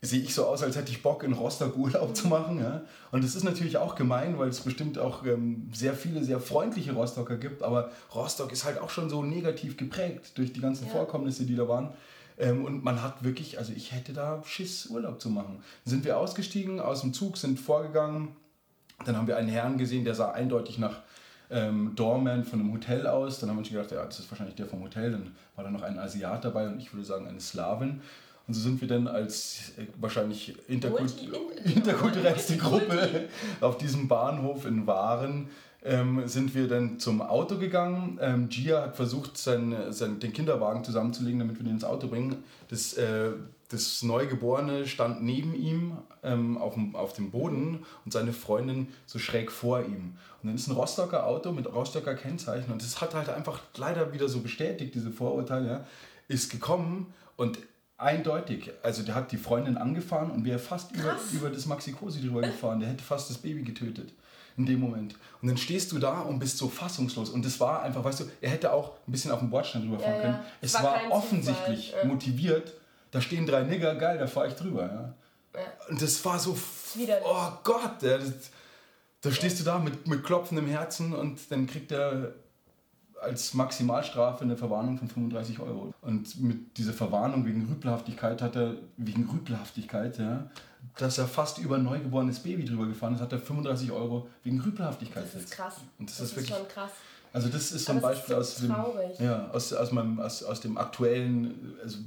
[0.00, 2.60] sehe ich so aus, als hätte ich Bock, in Rostock Urlaub zu machen.
[2.60, 2.82] Ja?
[3.10, 6.92] Und das ist natürlich auch gemein, weil es bestimmt auch ähm, sehr viele, sehr freundliche
[6.92, 7.62] Rostocker gibt.
[7.62, 10.92] Aber Rostock ist halt auch schon so negativ geprägt durch die ganzen ja.
[10.92, 11.92] Vorkommnisse, die da waren.
[12.38, 15.62] Ähm, und man hat wirklich, also ich hätte da Schiss, Urlaub zu machen.
[15.84, 18.36] Dann sind wir ausgestiegen aus dem Zug, sind vorgegangen.
[19.04, 21.00] Dann haben wir einen Herrn gesehen, der sah eindeutig nach
[21.50, 23.40] ähm, Doorman von einem Hotel aus.
[23.40, 25.12] Dann haben wir uns gedacht, ja, das ist wahrscheinlich der vom Hotel.
[25.12, 28.00] Dann war da noch ein Asiat dabei und ich würde sagen eine Slawin.
[28.46, 31.14] Und so sind wir dann als äh, wahrscheinlich interkult
[31.64, 33.28] interkulturellste Gruppe
[33.60, 35.48] auf diesem Bahnhof in Waren
[35.84, 38.18] ähm, sind wir dann zum Auto gegangen.
[38.20, 42.42] Ähm, Gia hat versucht, sein, sein, den Kinderwagen zusammenzulegen, damit wir den ins Auto bringen.
[42.68, 43.30] Das, äh,
[43.68, 49.18] das Neugeborene stand neben ihm ähm, auf, dem, auf dem Boden und seine Freundin so
[49.18, 50.16] schräg vor ihm.
[50.42, 54.12] Und dann ist ein Rostocker Auto mit Rostocker Kennzeichen und das hat halt einfach leider
[54.12, 55.86] wieder so bestätigt, diese Vorurteile, ja,
[56.28, 57.58] ist gekommen und
[57.98, 62.42] eindeutig, also der hat die Freundin angefahren und wäre fast über, über das Maxi-Cosi drüber
[62.42, 62.80] gefahren.
[62.80, 64.12] Der hätte fast das Baby getötet
[64.56, 65.14] in dem Moment.
[65.40, 67.30] Und dann stehst du da und bist so fassungslos.
[67.30, 70.00] Und das war einfach, weißt du, er hätte auch ein bisschen auf dem Bordstein drüber
[70.00, 70.34] fahren ja, können.
[70.34, 70.44] Ja.
[70.60, 72.06] Es war, war offensichtlich Zufall.
[72.06, 72.74] motiviert.
[73.10, 74.82] Da stehen drei Nigger, geil, da fahre ich drüber.
[74.82, 75.14] Ja.
[75.88, 76.56] Und das war so,
[77.24, 78.50] oh Gott, das,
[79.20, 82.34] da stehst du da mit, mit klopfendem Herzen und dann kriegt er
[83.20, 85.92] als Maximalstrafe eine Verwarnung von 35 Euro.
[86.02, 90.48] Und mit dieser Verwarnung wegen Rüpelhaftigkeit hat er, wegen Rüpelhaftigkeit, ja,
[90.96, 94.60] dass er fast über ein neugeborenes Baby drüber gefahren ist, hat er 35 Euro wegen
[94.60, 95.24] Rüpelhaftigkeit.
[95.24, 95.74] Das ist krass.
[95.98, 96.90] Und das, das ist, wirklich, schon krass.
[97.32, 98.74] Also das ist so ein Beispiel so aus, dem,
[99.18, 101.98] ja, aus, aus, meinem, aus, aus dem aktuellen, also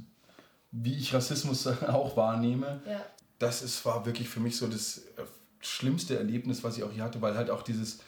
[0.72, 2.82] wie ich Rassismus auch wahrnehme.
[2.86, 3.00] Ja.
[3.38, 5.22] Das ist, war wirklich für mich so das äh,
[5.60, 7.98] schlimmste Erlebnis, was ich auch hier hatte, weil halt auch dieses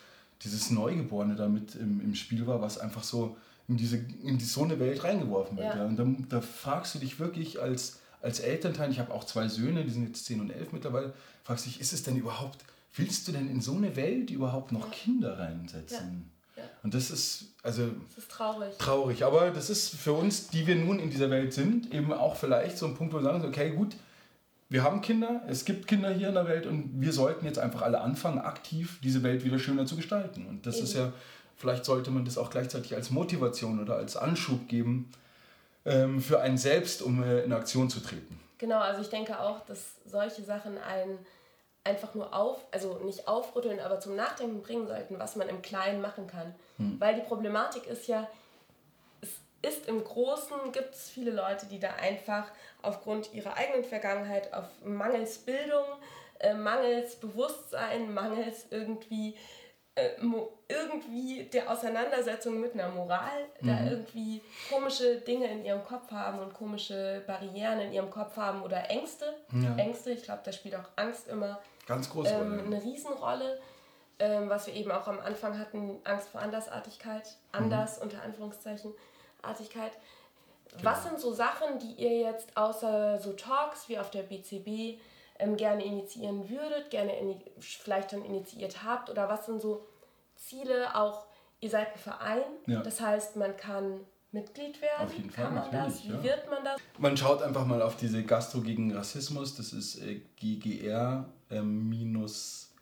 [0.45, 4.63] dieses Neugeborene damit im, im Spiel war, was einfach so in, diese, in die, so
[4.63, 5.75] eine Welt reingeworfen wird.
[5.75, 5.77] Ja.
[5.77, 5.87] ja.
[5.87, 9.85] Und da, da fragst du dich wirklich als, als Elternteil, ich habe auch zwei Söhne,
[9.85, 13.27] die sind jetzt 10 und 11 mittlerweile, fragst du dich, ist es denn überhaupt, willst
[13.27, 16.31] du denn in so eine Welt überhaupt noch Kinder reinsetzen?
[16.83, 17.89] Und das ist, also.
[18.09, 18.77] Das ist traurig.
[18.79, 19.25] Traurig.
[19.25, 22.79] Aber das ist für uns, die wir nun in dieser Welt sind, eben auch vielleicht
[22.79, 23.97] so ein Punkt, wo wir sagen, okay, gut,
[24.69, 27.83] wir haben Kinder, es gibt Kinder hier in der Welt und wir sollten jetzt einfach
[27.83, 30.47] alle anfangen, aktiv diese Welt wieder schöner zu gestalten.
[30.47, 30.85] Und das Eben.
[30.85, 31.13] ist ja,
[31.57, 35.11] vielleicht sollte man das auch gleichzeitig als Motivation oder als Anschub geben
[35.85, 38.41] ähm, für einen selbst, um äh, in Aktion zu treten.
[38.59, 41.19] Genau, also ich denke auch, dass solche Sachen einen
[41.85, 46.01] einfach nur auf, also nicht aufrütteln, aber zum Nachdenken bringen sollten, was man im Kleinen
[46.01, 46.55] machen kann.
[46.79, 46.99] Hm.
[46.99, 48.27] Weil die Problematik ist ja,
[49.61, 52.47] ist im Großen, gibt es viele Leute, die da einfach
[52.83, 55.85] aufgrund ihrer eigenen Vergangenheit, auf mangels Bildung,
[56.41, 59.37] äh, mangels Bewusstsein, mangels irgendwie,
[59.95, 60.11] äh,
[60.69, 63.67] irgendwie der Auseinandersetzung mit einer Moral, mhm.
[63.67, 68.63] da irgendwie komische Dinge in ihrem Kopf haben und komische Barrieren in ihrem Kopf haben
[68.63, 69.35] oder Ängste.
[69.53, 69.77] Ja.
[69.77, 73.61] Ängste, ich glaube, da spielt auch Angst immer Ganz große ähm, eine Riesenrolle.
[74.21, 78.05] Ähm, was wir eben auch am Anfang hatten, Angst vor Andersartigkeit, anders mhm.
[78.05, 78.93] unter Anführungszeichen.
[79.43, 79.93] Artigkeit.
[80.71, 80.85] Genau.
[80.85, 85.01] Was sind so Sachen, die ihr jetzt außer so Talks wie auf der BCB
[85.39, 89.11] ähm, gerne initiieren würdet, gerne in, vielleicht schon initiiert habt?
[89.11, 89.85] Oder was sind so
[90.37, 91.27] Ziele auch?
[91.61, 92.83] Ihr seid ein Verein, ja.
[92.83, 94.01] das heißt, man kann
[94.35, 95.07] Mitglied werden?
[95.07, 96.05] Auf jeden Fall, Kann man das?
[96.05, 96.23] Wie ja.
[96.23, 96.81] wird man das?
[96.99, 102.73] Man schaut einfach mal auf diese Gastro gegen Rassismus, das ist äh, GGR ähm, minus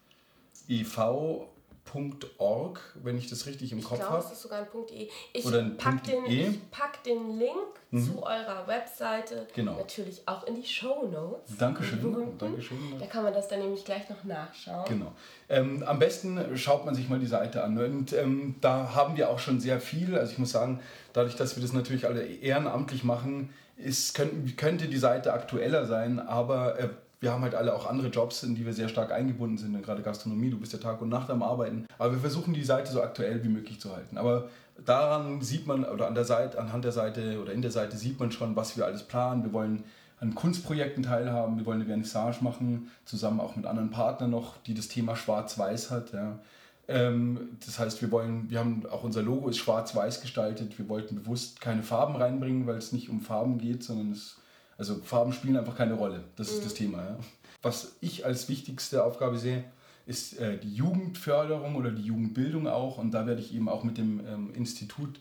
[0.68, 1.46] EV
[1.92, 4.02] .org, wenn ich das richtig im ich Kopf habe.
[4.02, 5.08] Ich glaube, es ist sogar ein .de.
[5.32, 6.54] Ich packe den, e.
[6.70, 7.52] pack den Link
[7.90, 8.04] mhm.
[8.04, 9.76] zu eurer Webseite genau.
[9.76, 11.56] natürlich auch in die Show Notes.
[11.58, 12.38] Dankeschön.
[12.38, 12.78] Dankeschön.
[12.98, 14.84] Da kann man das dann nämlich gleich noch nachschauen.
[14.88, 15.12] Genau.
[15.48, 17.76] Ähm, am besten schaut man sich mal die Seite an.
[17.76, 20.16] Und ähm, da haben wir auch schon sehr viel.
[20.16, 20.80] Also ich muss sagen,
[21.12, 26.18] dadurch, dass wir das natürlich alle ehrenamtlich machen, ist, könnte, könnte die Seite aktueller sein,
[26.20, 26.88] aber äh,
[27.22, 30.02] wir haben halt alle auch andere Jobs, in die wir sehr stark eingebunden sind, gerade
[30.02, 31.86] Gastronomie, du bist ja Tag und Nacht am Arbeiten.
[31.96, 34.18] Aber wir versuchen die Seite so aktuell wie möglich zu halten.
[34.18, 34.48] Aber
[34.84, 38.18] daran sieht man, oder an der Seite, anhand der Seite oder in der Seite sieht
[38.18, 39.44] man schon, was wir alles planen.
[39.44, 39.84] Wir wollen
[40.18, 44.74] an Kunstprojekten teilhaben, wir wollen eine Vernissage machen, zusammen auch mit anderen Partnern noch, die
[44.74, 46.12] das Thema Schwarz-Weiß hat.
[46.12, 46.40] Ja.
[46.88, 50.76] Ähm, das heißt, wir wollen, wir haben auch unser Logo ist schwarz-weiß gestaltet.
[50.76, 54.38] Wir wollten bewusst keine Farben reinbringen, weil es nicht um Farben geht, sondern es
[54.78, 56.24] also Farben spielen einfach keine Rolle.
[56.36, 56.64] Das ist mhm.
[56.64, 56.98] das Thema.
[56.98, 57.18] Ja.
[57.62, 59.64] Was ich als wichtigste Aufgabe sehe,
[60.06, 62.98] ist äh, die Jugendförderung oder die Jugendbildung auch.
[62.98, 65.20] Und da werde ich eben auch mit dem ähm, Institut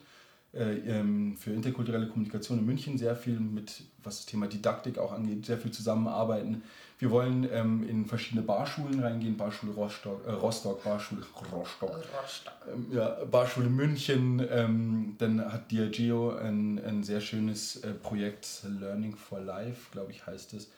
[0.54, 5.12] äh, ähm, für interkulturelle Kommunikation in München sehr viel mit, was das Thema Didaktik auch
[5.12, 6.64] angeht, sehr viel zusammenarbeiten.
[7.02, 12.54] Wir wollen ähm, in verschiedene Barschulen reingehen, Barschule Rostock, äh, Rostock Barschule Rostock, Rostock.
[12.72, 14.48] Ähm, ja, Barschule München.
[14.52, 18.48] Ähm, dann hat Diageo ein, ein sehr schönes äh, Projekt,
[18.80, 20.70] Learning for Life, glaube ich, heißt es,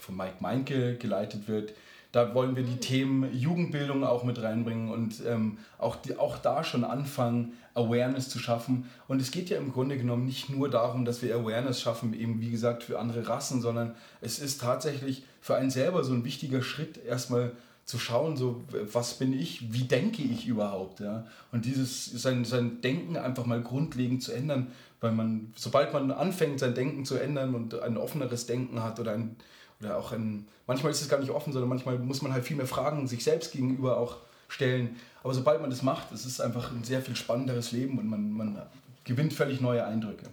[0.00, 1.74] von Mike Meinke geleitet wird
[2.12, 6.62] da wollen wir die Themen Jugendbildung auch mit reinbringen und ähm, auch, die, auch da
[6.62, 8.84] schon anfangen, Awareness zu schaffen.
[9.08, 12.40] Und es geht ja im Grunde genommen nicht nur darum, dass wir Awareness schaffen, eben
[12.42, 16.62] wie gesagt für andere Rassen, sondern es ist tatsächlich für einen selber so ein wichtiger
[16.62, 17.52] Schritt, erstmal
[17.84, 21.26] zu schauen, so was bin ich, wie denke ich überhaupt, ja.
[21.50, 24.68] Und dieses, sein, sein Denken einfach mal grundlegend zu ändern,
[25.00, 29.12] weil man, sobald man anfängt, sein Denken zu ändern und ein offeneres Denken hat oder
[29.12, 29.36] ein,
[29.82, 32.56] oder auch ein, manchmal ist es gar nicht offen, sondern manchmal muss man halt viel
[32.56, 34.18] mehr Fragen sich selbst gegenüber auch
[34.48, 34.96] stellen.
[35.22, 38.30] Aber sobald man das macht, es ist einfach ein sehr viel spannenderes Leben und man,
[38.30, 38.62] man
[39.04, 40.26] gewinnt völlig neue Eindrücke.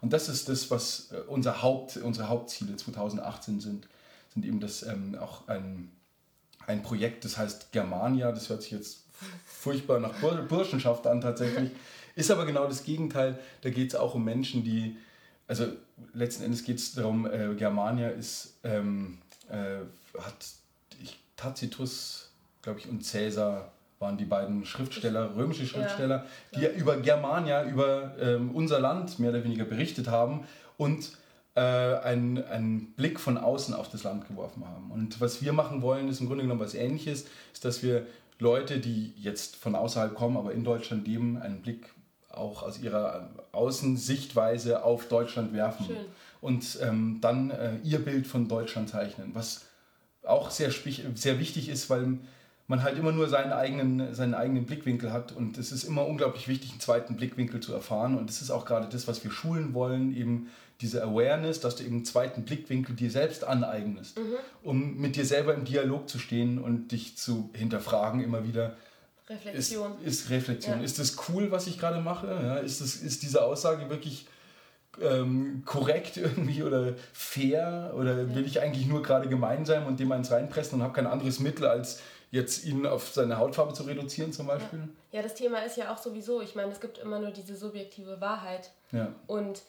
[0.00, 3.86] Und das ist das, was äh, unser Haupt, unsere Hauptziele 2018 sind,
[4.32, 5.90] sind eben das ähm, auch ein,
[6.66, 9.04] ein Projekt, das heißt Germania, das hört sich jetzt
[9.44, 10.14] furchtbar nach
[10.48, 11.70] Burschenschaft an tatsächlich,
[12.14, 13.38] ist aber genau das Gegenteil.
[13.62, 14.96] Da geht es auch um Menschen, die,
[15.46, 15.66] also
[16.12, 19.78] letzten Endes geht es darum, äh, Germania ist, ähm, äh,
[20.18, 20.46] hat
[21.02, 22.30] ich, Tacitus,
[22.62, 27.64] glaube ich, und Caesar waren die beiden Schriftsteller, römische Schriftsteller, ja, die ja über Germania,
[27.64, 30.46] über ähm, unser Land mehr oder weniger berichtet haben
[30.78, 31.12] und
[31.54, 34.90] äh, einen, einen Blick von außen auf das Land geworfen haben.
[34.90, 38.06] Und was wir machen wollen, ist im Grunde genommen was Ähnliches, ist, dass wir
[38.38, 41.90] Leute, die jetzt von außerhalb kommen, aber in Deutschland leben, einen Blick
[42.30, 45.96] auch aus ihrer Außensichtweise auf Deutschland werfen Schön.
[46.40, 49.66] und ähm, dann äh, ihr Bild von Deutschland zeichnen, was
[50.22, 50.70] auch sehr,
[51.14, 52.18] sehr wichtig ist, weil
[52.68, 56.46] man halt immer nur seinen eigenen, seinen eigenen Blickwinkel hat und es ist immer unglaublich
[56.46, 59.74] wichtig, einen zweiten Blickwinkel zu erfahren und das ist auch gerade das, was wir schulen
[59.74, 60.48] wollen, eben
[60.80, 64.34] diese Awareness, dass du eben einen zweiten Blickwinkel dir selbst aneignest, mhm.
[64.62, 68.76] um mit dir selber im Dialog zu stehen und dich zu hinterfragen immer wieder.
[69.30, 69.92] Reflexion.
[70.04, 70.78] Ist, ist Reflexion.
[70.78, 70.84] Ja.
[70.84, 72.26] Ist das cool, was ich gerade mache?
[72.26, 74.26] Ja, ist, das, ist diese Aussage wirklich
[75.00, 77.92] ähm, korrekt irgendwie oder fair?
[77.96, 78.34] Oder ja.
[78.34, 81.40] will ich eigentlich nur gerade gemein sein und dem eins reinpressen und habe kein anderes
[81.40, 82.00] Mittel als
[82.30, 84.80] jetzt ihn auf seine Hautfarbe zu reduzieren zum Beispiel?
[85.12, 85.18] Ja.
[85.18, 88.20] ja, das Thema ist ja auch sowieso, ich meine, es gibt immer nur diese subjektive
[88.20, 88.70] Wahrheit.
[88.92, 89.14] Ja.
[89.26, 89.62] Und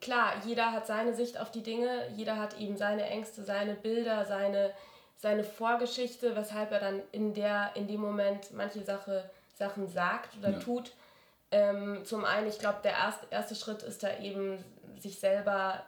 [0.00, 4.24] klar, jeder hat seine Sicht auf die Dinge, jeder hat eben seine Ängste, seine Bilder,
[4.24, 4.70] seine,
[5.16, 10.50] seine Vorgeschichte, weshalb er dann in, der, in dem Moment manche Sache, Sachen sagt oder
[10.50, 10.58] ja.
[10.58, 10.92] tut.
[11.50, 14.62] Ähm, zum einen, ich glaube, der erste, erste Schritt ist da eben,
[14.98, 15.84] sich selber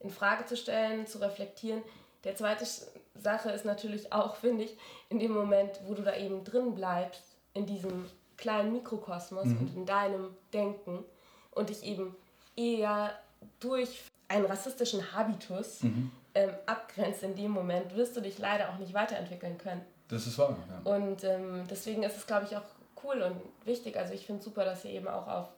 [0.00, 1.82] in Frage zu stellen, zu reflektieren.
[2.24, 2.66] Der zweite
[3.14, 4.76] Sache ist natürlich auch, finde ich,
[5.08, 7.22] in dem Moment, wo du da eben drin bleibst,
[7.54, 9.58] in diesem kleinen Mikrokosmos mhm.
[9.58, 11.04] und in deinem Denken
[11.50, 12.16] und dich eben
[12.56, 13.12] eher
[13.60, 16.10] durch einen rassistischen Habitus mhm.
[16.34, 19.84] Ähm, abgrenzt in dem Moment, wirst du dich leider auch nicht weiterentwickeln können.
[20.08, 20.56] Das ist wahr.
[20.68, 20.92] Ja.
[20.92, 22.62] Und ähm, deswegen ist es, glaube ich, auch
[23.04, 23.96] cool und wichtig.
[23.96, 25.48] Also ich finde es super, dass ihr eben auch auf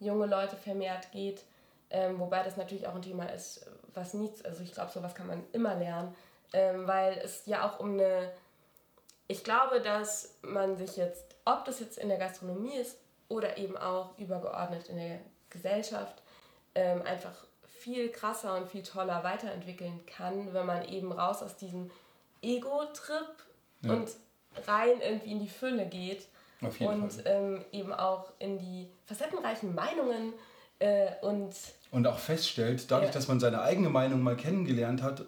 [0.00, 1.42] junge Leute vermehrt geht,
[1.90, 5.26] ähm, wobei das natürlich auch ein Thema ist, was nichts, also ich glaube, sowas kann
[5.26, 6.14] man immer lernen,
[6.52, 8.30] ähm, weil es ja auch um eine,
[9.28, 13.76] ich glaube, dass man sich jetzt, ob das jetzt in der Gastronomie ist oder eben
[13.76, 15.20] auch übergeordnet in der
[15.50, 16.22] Gesellschaft,
[16.74, 17.46] ähm, einfach
[17.84, 21.90] viel krasser und viel toller weiterentwickeln kann, wenn man eben raus aus diesem
[22.40, 23.28] Ego-Trip
[23.82, 23.92] ja.
[23.92, 24.08] und
[24.66, 26.26] rein irgendwie in die Fülle geht
[26.60, 30.32] und ähm, eben auch in die facettenreichen Meinungen
[30.78, 31.54] äh, und
[31.90, 33.14] und auch feststellt, dadurch, ja.
[33.14, 35.24] dass man seine eigene Meinung mal kennengelernt hat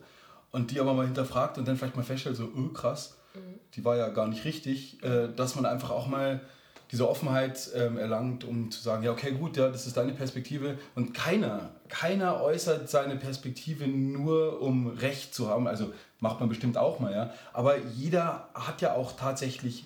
[0.51, 3.61] und die aber mal hinterfragt und dann vielleicht mal feststellt, so, öh, krass, mhm.
[3.75, 6.41] die war ja gar nicht richtig, äh, dass man einfach auch mal
[6.93, 10.79] diese Offenheit ähm, erlangt, um zu sagen, ja, okay, gut, ja, das ist deine Perspektive.
[10.95, 15.67] Und keiner, keiner äußert seine Perspektive nur, um Recht zu haben.
[15.67, 17.31] Also macht man bestimmt auch mal, ja.
[17.53, 19.85] Aber jeder hat ja auch tatsächlich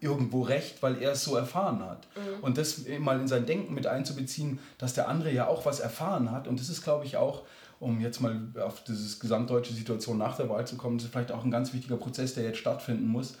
[0.00, 2.06] irgendwo recht, weil er es so erfahren hat.
[2.16, 2.42] Mhm.
[2.42, 6.32] Und das mal in sein Denken mit einzubeziehen, dass der andere ja auch was erfahren
[6.32, 6.48] hat.
[6.48, 7.42] Und das ist, glaube ich, auch,
[7.80, 11.32] um jetzt mal auf diese gesamtdeutsche Situation nach der Wahl zu kommen, das ist vielleicht
[11.32, 13.36] auch ein ganz wichtiger Prozess, der jetzt stattfinden muss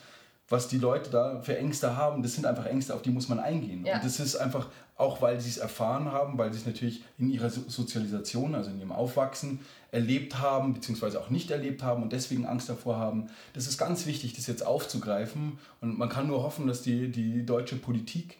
[0.52, 3.40] was die Leute da für Ängste haben, das sind einfach Ängste, auf die muss man
[3.40, 3.86] eingehen.
[3.86, 3.94] Ja.
[3.94, 7.30] Und das ist einfach, auch weil sie es erfahren haben, weil sie es natürlich in
[7.30, 9.60] ihrer Sozialisation, also in ihrem Aufwachsen,
[9.92, 13.30] erlebt haben, beziehungsweise auch nicht erlebt haben und deswegen Angst davor haben.
[13.54, 15.58] Das ist ganz wichtig, das jetzt aufzugreifen.
[15.80, 18.36] Und man kann nur hoffen, dass die, die deutsche Politik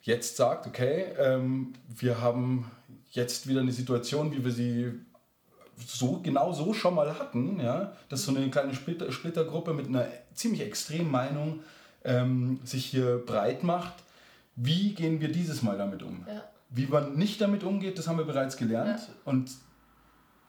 [0.00, 2.70] jetzt sagt, okay, ähm, wir haben
[3.10, 4.92] jetzt wieder eine Situation, wie wir sie
[5.86, 10.06] so genau so schon mal hatten, ja, dass so eine kleine Splitter, Splittergruppe mit einer
[10.40, 11.60] ziemlich extremen Meinung
[12.04, 13.94] ähm, sich hier breit macht.
[14.56, 16.24] Wie gehen wir dieses Mal damit um?
[16.26, 16.44] Ja.
[16.70, 19.00] Wie man nicht damit umgeht, das haben wir bereits gelernt.
[19.00, 19.14] Ja.
[19.24, 19.50] Und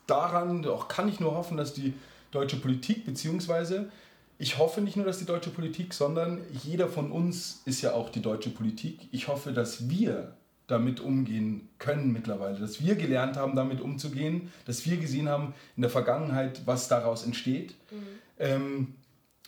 [0.07, 1.93] daran auch kann ich nur hoffen, dass die
[2.31, 3.91] deutsche Politik, beziehungsweise
[4.37, 8.09] ich hoffe nicht nur, dass die deutsche Politik, sondern jeder von uns ist ja auch
[8.09, 9.07] die deutsche Politik.
[9.11, 10.33] Ich hoffe, dass wir
[10.67, 15.81] damit umgehen können mittlerweile, dass wir gelernt haben, damit umzugehen, dass wir gesehen haben in
[15.81, 17.97] der Vergangenheit, was daraus entsteht mhm.
[18.39, 18.95] ähm,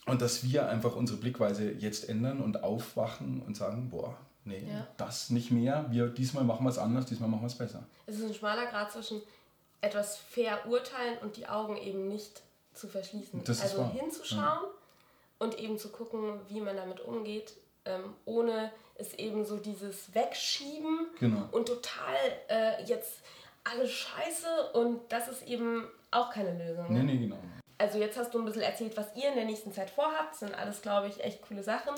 [0.05, 4.87] und dass wir einfach unsere Blickweise jetzt ändern und aufwachen und sagen, boah, nee, ja.
[4.97, 7.83] das nicht mehr, wir, diesmal machen wir es anders, diesmal machen wir es besser.
[8.05, 9.21] Es ist ein schmaler Grad zwischen
[9.81, 12.41] etwas verurteilen und die Augen eben nicht
[12.73, 13.43] zu verschließen.
[13.43, 14.65] Das also hinzuschauen
[15.39, 17.53] und eben zu gucken, wie man damit umgeht,
[17.85, 21.47] ähm, ohne es eben so dieses Wegschieben Genau.
[21.51, 22.15] und total
[22.47, 23.21] äh, jetzt
[23.63, 26.93] alles scheiße und das ist eben auch keine Lösung.
[26.93, 27.39] Nee, nee, genau.
[27.83, 30.31] Also jetzt hast du ein bisschen erzählt, was ihr in der nächsten Zeit vorhabt.
[30.31, 31.93] Das sind alles, glaube ich, echt coole Sachen.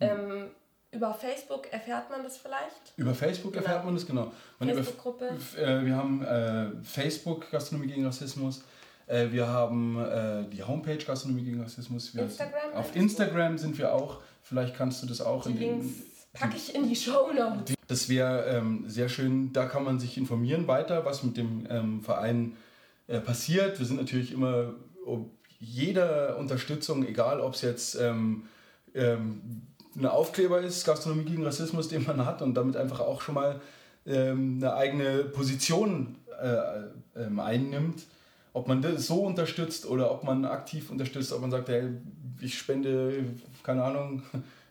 [0.00, 0.48] Ähm,
[0.90, 2.92] über Facebook erfährt man das vielleicht?
[2.96, 3.64] Über Facebook Genau.
[3.64, 4.32] erfährt man das, genau.
[4.58, 5.28] Facebook-Gruppe.
[5.56, 8.64] Äh, wir haben äh, Facebook Gastronomie gegen Rassismus.
[9.06, 12.12] Äh, wir haben äh, die Homepage Gastronomie gegen Rassismus.
[12.16, 12.96] Wir Instagram Auf?
[12.96, 14.20] Instagram sind wir auch.
[14.42, 15.98] Vielleicht kannst du das auch Die in den, Links
[16.32, 17.74] packe ich in die Show Notes.
[17.86, 19.52] Das wäre ähm, sehr schön.
[19.52, 22.56] Da kann man sich informieren weiter, was mit dem ähm, Verein
[23.06, 23.78] äh, passiert.
[23.78, 24.74] Wir sind natürlich immer
[25.08, 28.44] um jeder Unterstützung, egal ob es jetzt ähm,
[28.94, 29.62] ähm,
[29.96, 33.60] ein Aufkleber ist, Gastronomie gegen Rassismus, den man hat und damit einfach auch schon mal
[34.06, 38.04] ähm, eine eigene Position äh, ähm, einnimmt.
[38.52, 41.88] Ob man das so unterstützt oder ob man aktiv unterstützt, ob man sagt, hey,
[42.40, 43.24] ich spende,
[43.62, 44.22] keine Ahnung,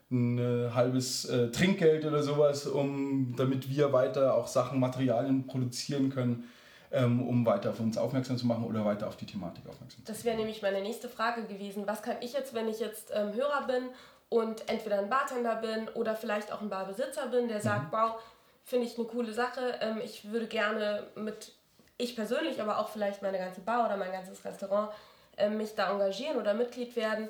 [0.09, 6.09] ein äh, halbes äh, Trinkgeld oder sowas, um, damit wir weiter auch Sachen, Materialien produzieren
[6.09, 6.45] können,
[6.91, 10.23] um weiter auf uns aufmerksam zu machen oder weiter auf die Thematik aufmerksam zu Das
[10.23, 11.83] wäre nämlich meine nächste Frage gewesen.
[11.85, 13.89] Was kann ich jetzt, wenn ich jetzt ähm, Hörer bin
[14.29, 18.19] und entweder ein Bartender bin oder vielleicht auch ein Barbesitzer bin, der sagt, wow,
[18.63, 21.53] finde ich eine coole Sache, ähm, ich würde gerne mit,
[21.97, 24.91] ich persönlich, aber auch vielleicht meine ganze Bar oder mein ganzes Restaurant,
[25.37, 27.29] ähm, mich da engagieren oder Mitglied werden.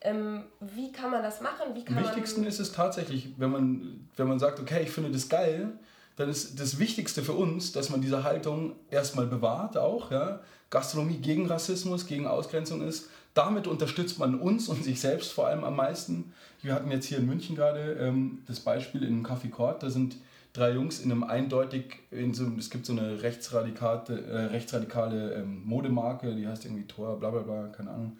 [0.00, 1.74] Ähm, wie kann man das machen?
[1.74, 5.10] Wie kann Am wichtigsten ist es tatsächlich, wenn man, wenn man sagt, okay, ich finde
[5.10, 5.72] das geil,
[6.16, 10.10] dann ist das Wichtigste für uns, dass man diese Haltung erstmal bewahrt auch.
[10.10, 10.40] Ja?
[10.70, 13.08] Gastronomie gegen Rassismus, gegen Ausgrenzung ist.
[13.34, 16.32] Damit unterstützt man uns und sich selbst vor allem am meisten.
[16.62, 19.90] Wir hatten jetzt hier in München gerade ähm, das Beispiel in einem Café Court, da
[19.90, 20.16] sind
[20.54, 25.62] drei Jungs in einem eindeutig, in so, es gibt so eine rechtsradikale, äh, rechtsradikale ähm,
[25.66, 28.16] Modemarke, die heißt irgendwie Tor, bla bla bla, keine Ahnung.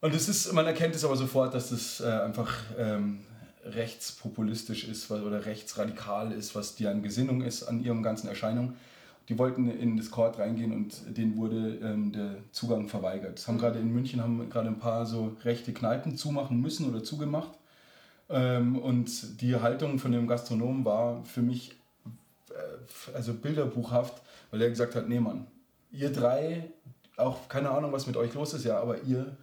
[0.00, 3.20] Und es ist, man erkennt es aber sofort, dass das äh, einfach ähm,
[3.64, 8.74] rechtspopulistisch ist oder rechtsradikal ist, was deren Gesinnung ist an ihrem ganzen Erscheinung.
[9.28, 13.38] Die wollten in das Court reingehen und denen wurde ähm, der Zugang verweigert.
[13.38, 17.04] Das haben gerade in München haben gerade ein paar so rechte Kneipen zumachen müssen oder
[17.04, 17.52] zugemacht.
[18.28, 21.76] Ähm, und die Haltung von dem Gastronomen war für mich
[22.50, 25.46] äh, also bilderbuchhaft, weil er gesagt hat, nee Mann,
[25.92, 26.70] ihr drei,
[27.16, 29.36] auch keine Ahnung, was mit euch los ist, ja, aber ihr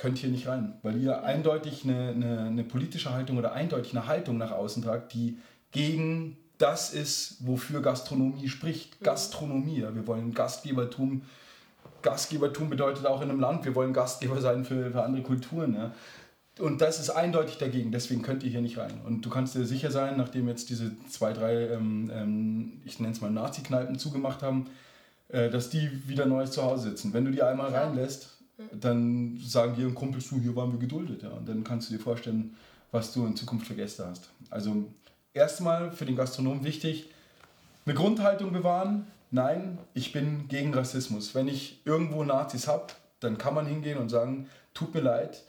[0.00, 4.06] könnt hier nicht rein, weil ihr eindeutig eine, eine, eine politische Haltung oder eindeutig eine
[4.06, 5.38] Haltung nach außen tragt, die
[5.72, 9.00] gegen das ist, wofür Gastronomie spricht.
[9.00, 9.94] Gastronomie, ja.
[9.94, 11.22] wir wollen Gastgebertum.
[12.02, 15.74] Gastgebertum bedeutet auch in einem Land, wir wollen Gastgeber sein für, für andere Kulturen.
[15.74, 15.92] Ja.
[16.58, 19.00] Und das ist eindeutig dagegen, deswegen könnt ihr hier nicht rein.
[19.06, 23.12] Und du kannst dir sicher sein, nachdem jetzt diese zwei, drei, ähm, ähm, ich nenne
[23.14, 24.66] es mal Nazi-Kneipen zugemacht haben,
[25.28, 27.12] äh, dass die wieder neues Zuhause sitzen.
[27.12, 27.84] Wenn du die einmal Ja.
[27.84, 28.39] reinlässt,
[28.72, 31.22] dann sagen dir ein Kumpel zu, hier waren wir geduldet.
[31.22, 31.30] Ja.
[31.30, 32.56] Und dann kannst du dir vorstellen,
[32.90, 34.30] was du in Zukunft für Gäste hast.
[34.50, 34.84] Also
[35.32, 37.10] erstmal für den Gastronom wichtig,
[37.86, 39.06] eine Grundhaltung bewahren.
[39.30, 41.34] Nein, ich bin gegen Rassismus.
[41.34, 42.86] Wenn ich irgendwo Nazis habe,
[43.20, 45.44] dann kann man hingehen und sagen, tut mir leid,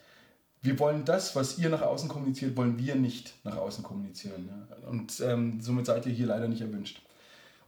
[0.61, 4.47] wir wollen das, was ihr nach außen kommuniziert, wollen wir nicht nach außen kommunizieren.
[4.47, 4.87] Ja.
[4.87, 7.01] Und ähm, somit seid ihr hier leider nicht erwünscht.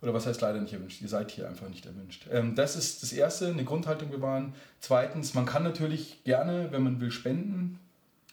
[0.04, 1.02] Oder was heißt leider nicht erwünscht?
[1.02, 2.28] Ihr seid hier einfach nicht erwünscht.
[2.30, 4.54] Ähm, das ist das Erste, eine Grundhaltung bewahren.
[4.82, 7.80] Zweitens, man kann natürlich gerne, wenn man will, spenden.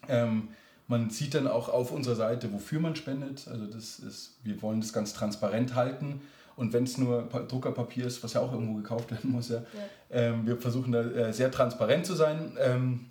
[0.08, 0.48] Ähm,
[0.88, 3.46] man sieht dann auch auf unserer Seite, wofür man spendet.
[3.48, 6.20] Also das ist, wir wollen das ganz transparent halten.
[6.56, 9.62] Und wenn es nur Pa- Druckerpapier ist, was ja auch irgendwo gekauft werden muss, ja,
[10.10, 12.58] ähm, wir versuchen da äh, sehr transparent zu sein.
[12.58, 13.06] Ähm,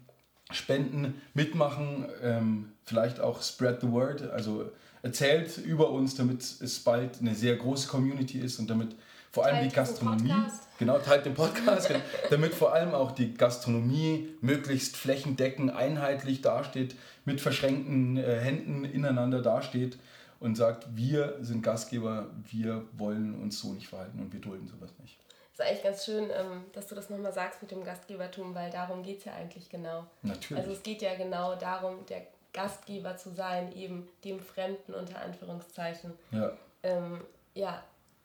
[0.52, 4.70] spenden, mitmachen, ähm, vielleicht auch spread the word, also
[5.02, 8.96] erzählt über uns, damit es bald eine sehr große Community ist und damit
[9.32, 10.34] vor allem Teilt die Gastronomie,
[10.80, 11.92] genau, teilt den Podcast,
[12.32, 16.96] damit vor allem auch die Gastronomie möglichst flächendeckend einheitlich dasteht,
[17.26, 20.00] mit verschränkten äh, Händen ineinander dasteht
[20.40, 24.90] und sagt, wir sind Gastgeber, wir wollen uns so nicht verhalten und wir dulden sowas
[25.00, 25.20] nicht.
[25.54, 29.04] ist eigentlich ganz schön, ähm, dass du das nochmal sagst mit dem Gastgebertum, weil darum
[29.04, 30.08] geht es ja eigentlich genau.
[30.24, 30.64] Natürlich.
[30.64, 32.26] Also es geht ja genau darum, der
[32.60, 36.52] Gastgeber zu sein, eben dem Fremden unter Anführungszeichen, ja.
[36.84, 37.22] ähm,
[37.54, 37.82] ja,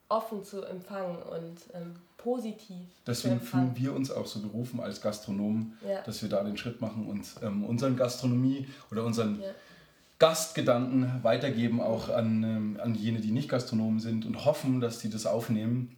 [0.09, 5.79] offen zu empfangen und ähm, positiv Deswegen fühlen wir uns auch so berufen als Gastronomen,
[5.87, 6.03] Ja.
[6.03, 9.49] dass wir da den Schritt machen und ähm, unseren Gastronomie oder unseren Ja.
[10.19, 15.11] Gastgedanken weitergeben, auch an, ähm, an jene, die nicht Gastronomen sind und hoffen, dass die
[15.11, 15.97] das aufnehmen.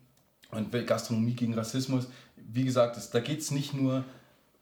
[0.51, 4.05] Und Gastronomie gegen Rassismus, wie gesagt, es, da geht es nicht nur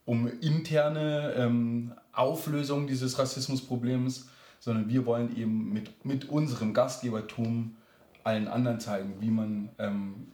[0.06, 4.28] um interne ähm, Auflösung dieses Rassismusproblems,
[4.60, 7.76] sondern wir wollen eben mit, mit unserem Gastgebertum
[8.22, 10.28] allen anderen zeigen, wie man ähm,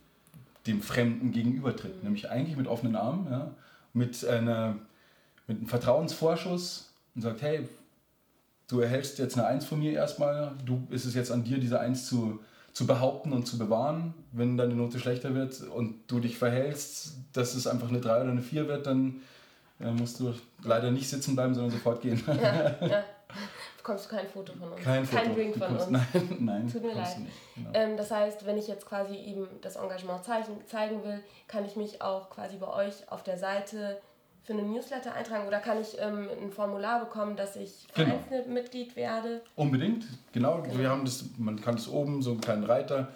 [0.67, 2.05] dem Fremden gegenübertritt.
[2.05, 3.51] Nämlich eigentlich mit offenen Armen, ja,
[3.93, 4.77] mit, einer,
[5.47, 7.69] mit einem Vertrauensvorschuss und sagt, hey,
[8.69, 11.81] du erhältst jetzt eine Eins von mir erstmal, du ist es jetzt an dir, diese
[11.81, 12.41] Eins zu,
[12.73, 14.15] zu behaupten und zu bewahren.
[14.33, 18.31] Wenn deine Note schlechter wird und du dich verhältst, dass es einfach eine 3 oder
[18.31, 19.17] eine 4 wird, dann
[19.81, 22.23] äh, musst du leider nicht sitzen bleiben, sondern sofort gehen.
[22.27, 23.05] Ja, ja.
[23.79, 24.83] Bekommst du kein Foto von uns.
[24.83, 25.35] Kein, kein Foto.
[25.35, 25.87] Drink von uns.
[25.91, 26.69] Nein, nein.
[26.71, 27.17] Tut mir leid.
[27.57, 27.71] Genau.
[27.73, 31.77] Ähm, das heißt, wenn ich jetzt quasi eben das Engagement zeigen, zeigen will, kann ich
[31.77, 33.99] mich auch quasi bei euch auf der Seite
[34.43, 38.19] für eine Newsletter eintragen oder kann ich ähm, ein Formular bekommen, dass ich Genau.
[38.29, 39.43] Vereinsmitglied werde?
[39.57, 40.61] Unbedingt, genau.
[40.63, 40.79] Genau.
[40.79, 43.09] Wir haben das, man kann das oben, so einen kleinen Reiter,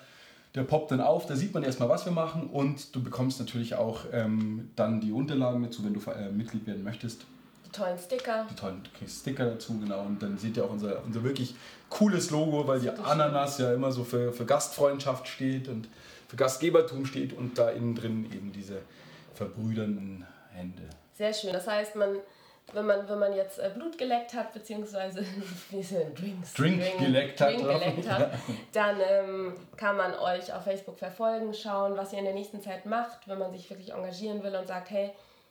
[0.55, 3.75] der poppt dann auf, da sieht man erstmal, was wir machen und du bekommst natürlich
[3.75, 7.23] auch ähm, dann die Unterlagen dazu, wenn du äh, Mitglied werden möchtest.
[7.67, 8.47] Die tollen Sticker.
[8.49, 10.03] Die tollen Sticker dazu, genau.
[10.03, 11.57] Und dann seht ihr auch unser, unser wirklich
[11.91, 15.89] cooles Logo, weil die Ananas ja immer so für, für Gastfreundschaft steht und
[16.29, 18.79] für Gastgebertum steht und da innen drin eben diese
[19.35, 20.83] verbrüdernden Hände.
[21.15, 21.53] Sehr schön.
[21.53, 22.11] Das heißt, man,
[22.73, 25.23] wenn, man, wenn man jetzt äh, Blut geleckt hat, beziehungsweise
[26.17, 27.51] Drinks, Drink geleckt hat.
[27.51, 28.31] Drink geleckt hat
[28.73, 32.87] dann ähm, kann man euch auf Facebook verfolgen, schauen, was ihr in der nächsten Zeit
[32.87, 35.11] macht, wenn man sich wirklich engagieren will und sagt, hey,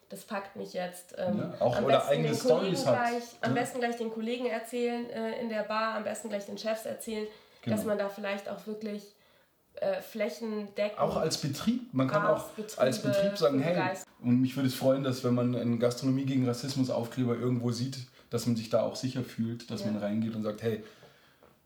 [0.10, 1.16] das packt mich jetzt.
[1.18, 2.96] Ähm, Ja, auch am oder besten eigene Storys hat.
[3.10, 3.62] Gleich, am Ja.
[3.62, 7.26] besten gleich den Kollegen erzählen äh, in der Bar, am besten gleich den Chefs erzählen,
[7.66, 7.90] dass Genau.
[7.90, 9.04] man da vielleicht auch wirklich
[9.76, 11.94] äh, flächendeckend Auch als Betrieb.
[11.94, 15.56] Man kann auch als Betrieb sagen, hey, und mich würde es freuen, dass wenn man
[15.56, 17.98] einen Gastronomie gegen Rassismus Aufkleber irgendwo sieht,
[18.30, 19.92] dass man sich da auch sicher fühlt, dass Ja.
[19.92, 20.84] man reingeht und sagt, hey,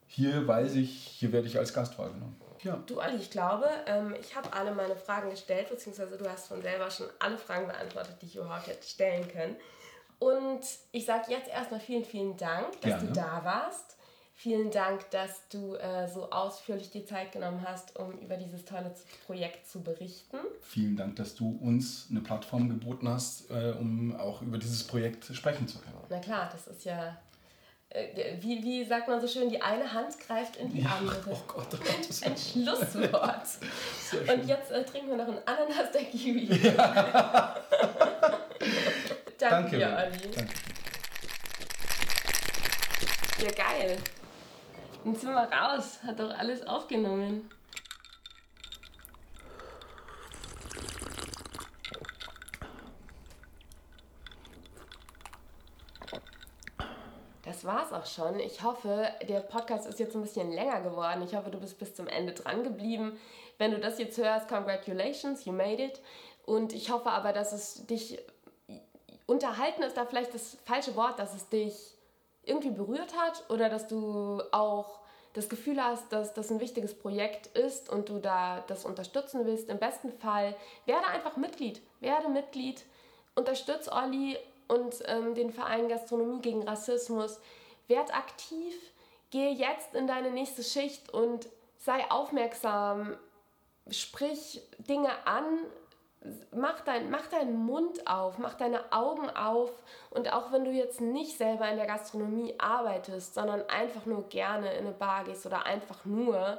[0.07, 2.35] hier weiß ich, hier werde ich als Gast wahrgenommen.
[2.63, 2.81] Ja.
[2.87, 6.61] Du, Ali, ich glaube, ähm, ich habe alle meine Fragen gestellt, beziehungsweise du hast von
[6.61, 9.55] selber schon alle Fragen beantwortet, die ich überhaupt hätte stellen können.
[10.19, 13.07] Und ich sage jetzt erstmal vielen, vielen Dank, dass Gerne.
[13.07, 13.96] du da warst.
[14.39, 18.93] Vielen Dank, dass du äh, so ausführlich die Zeit genommen hast, um über dieses tolle
[19.25, 20.37] Projekt zu berichten.
[20.61, 25.25] Vielen Dank, dass du uns eine Plattform geboten hast, äh, um auch über dieses Projekt
[25.35, 25.97] sprechen zu können.
[26.09, 27.17] Na klar, das ist ja,
[27.89, 31.17] äh, wie, wie sagt man so schön, die eine Hand greift in die andere.
[31.31, 32.07] Oh Gott, oh Gott.
[32.07, 33.47] Das Ein Schlusswort.
[34.31, 36.47] Und jetzt äh, trinken wir noch einen Ananas der Kiwi.
[39.39, 39.77] Danke, Danke.
[39.77, 40.31] dir, Olli.
[40.35, 40.53] Danke.
[43.43, 43.97] Ja, geil.
[45.07, 45.99] Dann sind wir raus.
[46.05, 47.49] Hat doch alles aufgenommen.
[57.45, 58.41] Das war's auch schon.
[58.41, 61.21] Ich hoffe, der Podcast ist jetzt ein bisschen länger geworden.
[61.23, 63.17] Ich hoffe, du bist bis zum Ende dran geblieben.
[63.57, 66.01] Wenn du das jetzt hörst, congratulations, you made it.
[66.45, 68.19] Und ich hoffe aber, dass es dich
[69.25, 71.96] unterhalten ist da vielleicht das falsche Wort, dass es dich
[72.47, 74.99] irgendwie berührt hat oder dass du auch
[75.33, 79.69] das Gefühl hast, dass das ein wichtiges Projekt ist und du da das unterstützen willst.
[79.69, 81.81] Im besten Fall werde einfach Mitglied.
[81.99, 82.83] Werde Mitglied.
[83.35, 84.37] Unterstütz Olli
[84.67, 87.39] und ähm, den Verein Gastronomie gegen Rassismus.
[87.87, 88.73] Werd aktiv.
[89.29, 93.15] Gehe jetzt in deine nächste Schicht und sei aufmerksam.
[93.91, 95.45] Sprich Dinge an,
[96.51, 99.71] mach, dein, mach deinen Mund auf, mach deine Augen auf.
[100.09, 104.73] Und auch wenn du jetzt nicht selber in der Gastronomie arbeitest, sondern einfach nur gerne
[104.73, 106.57] in eine Bar gehst oder einfach nur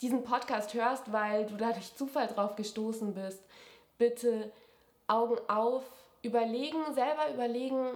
[0.00, 3.42] diesen Podcast hörst, weil du da durch Zufall drauf gestoßen bist,
[3.98, 4.52] bitte
[5.06, 5.82] Augen auf,
[6.22, 7.90] überlegen, selber überlegen,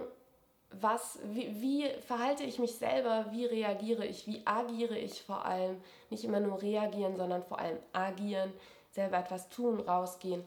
[0.81, 5.79] was, wie, wie verhalte ich mich selber, wie reagiere ich, wie agiere ich vor allem,
[6.09, 8.51] nicht immer nur reagieren, sondern vor allem agieren,
[8.89, 10.43] selber etwas tun, rausgehen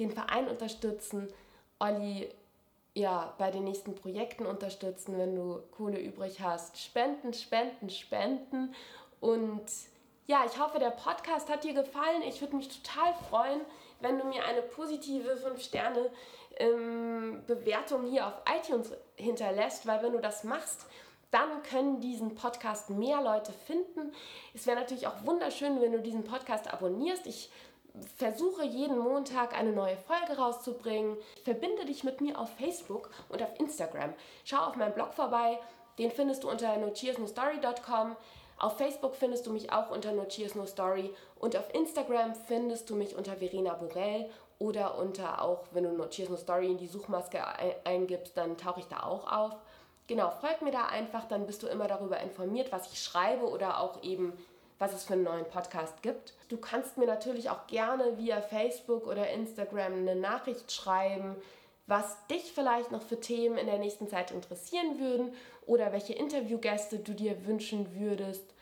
[0.00, 1.32] den Verein unterstützen,
[1.78, 2.28] Olli
[2.94, 6.76] ja, bei den nächsten Projekten unterstützen, wenn du Kohle übrig hast.
[6.78, 8.74] Spenden, spenden, spenden.
[9.20, 9.62] Und
[10.26, 12.22] ja, ich hoffe, der Podcast hat dir gefallen.
[12.26, 13.60] Ich würde mich total freuen,
[14.00, 20.86] wenn du mir eine positive 5-Sterne-Bewertung hier auf iTunes hinterlässt, weil wenn du das machst,
[21.30, 24.12] dann können diesen Podcast mehr Leute finden.
[24.52, 27.24] Es wäre natürlich auch wunderschön, wenn du diesen Podcast abonnierst.
[27.26, 27.52] Ich
[28.16, 31.16] versuche jeden Montag eine neue Folge rauszubringen.
[31.44, 34.14] Verbinde dich mit mir auf Facebook und auf Instagram.
[34.44, 35.58] Schau auf meinem Blog vorbei.
[35.98, 38.16] Den findest du unter nocheersnostory.com.
[38.58, 43.36] Auf Facebook findest du mich auch unter nocheersnostory und auf Instagram findest du mich unter
[43.36, 44.28] Verena Borell
[44.58, 47.40] oder unter auch, wenn du nocheersnostory in die Suchmaske
[47.84, 49.56] eingibst, dann tauche ich da auch auf.
[50.08, 53.80] Genau, folg mir da einfach, dann bist du immer darüber informiert, was ich schreibe oder
[53.80, 54.32] auch eben
[54.80, 56.32] was es für einen neuen Podcast gibt.
[56.48, 61.36] Du kannst mir natürlich auch gerne via Facebook oder Instagram eine Nachricht schreiben,
[61.86, 65.34] was dich vielleicht noch für Themen in der nächsten Zeit interessieren würden
[65.66, 68.54] oder welche Interviewgäste du dir wünschen würdest.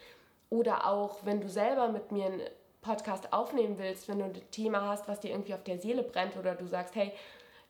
[0.50, 2.42] Oder auch, wenn du selber mit mir einen
[2.82, 6.36] Podcast aufnehmen willst, wenn du ein Thema hast, was dir irgendwie auf der Seele brennt
[6.36, 7.12] oder du sagst, hey,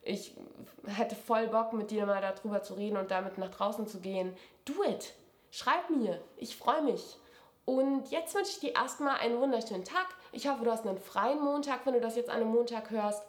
[0.01, 0.33] ich
[0.87, 4.35] hätte voll Bock, mit dir mal darüber zu reden und damit nach draußen zu gehen.
[4.65, 5.13] Do it!
[5.51, 7.17] Schreib mir, ich freue mich.
[7.69, 10.07] Und jetzt wünsche ich dir erstmal einen wunderschönen Tag.
[10.31, 13.21] Ich hoffe, du hast einen freien Montag, wenn du das jetzt an einem Montag hörst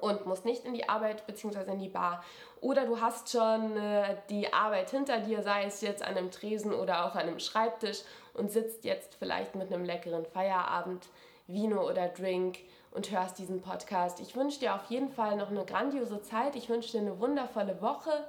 [0.00, 1.70] und musst nicht in die Arbeit bzw.
[1.70, 2.24] in die Bar.
[2.60, 6.74] Oder du hast schon äh, die Arbeit hinter dir, sei es jetzt an einem Tresen
[6.74, 8.02] oder auch an einem Schreibtisch
[8.34, 11.06] und sitzt jetzt vielleicht mit einem leckeren Feierabend,
[11.46, 12.58] Vino oder Drink
[12.90, 14.18] und hörst diesen Podcast.
[14.18, 16.56] Ich wünsche dir auf jeden Fall noch eine grandiose Zeit.
[16.56, 18.26] Ich wünsche dir eine wundervolle Woche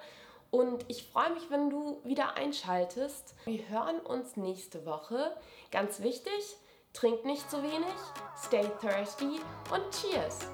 [0.52, 3.36] und ich freue mich, wenn du wieder einschaltest.
[3.46, 5.36] Wir hören uns nächste Woche.
[5.72, 6.58] Ganz wichtig,
[6.94, 7.96] trink nicht zu wenig,
[8.38, 9.40] stay thirsty
[9.72, 10.48] und cheers!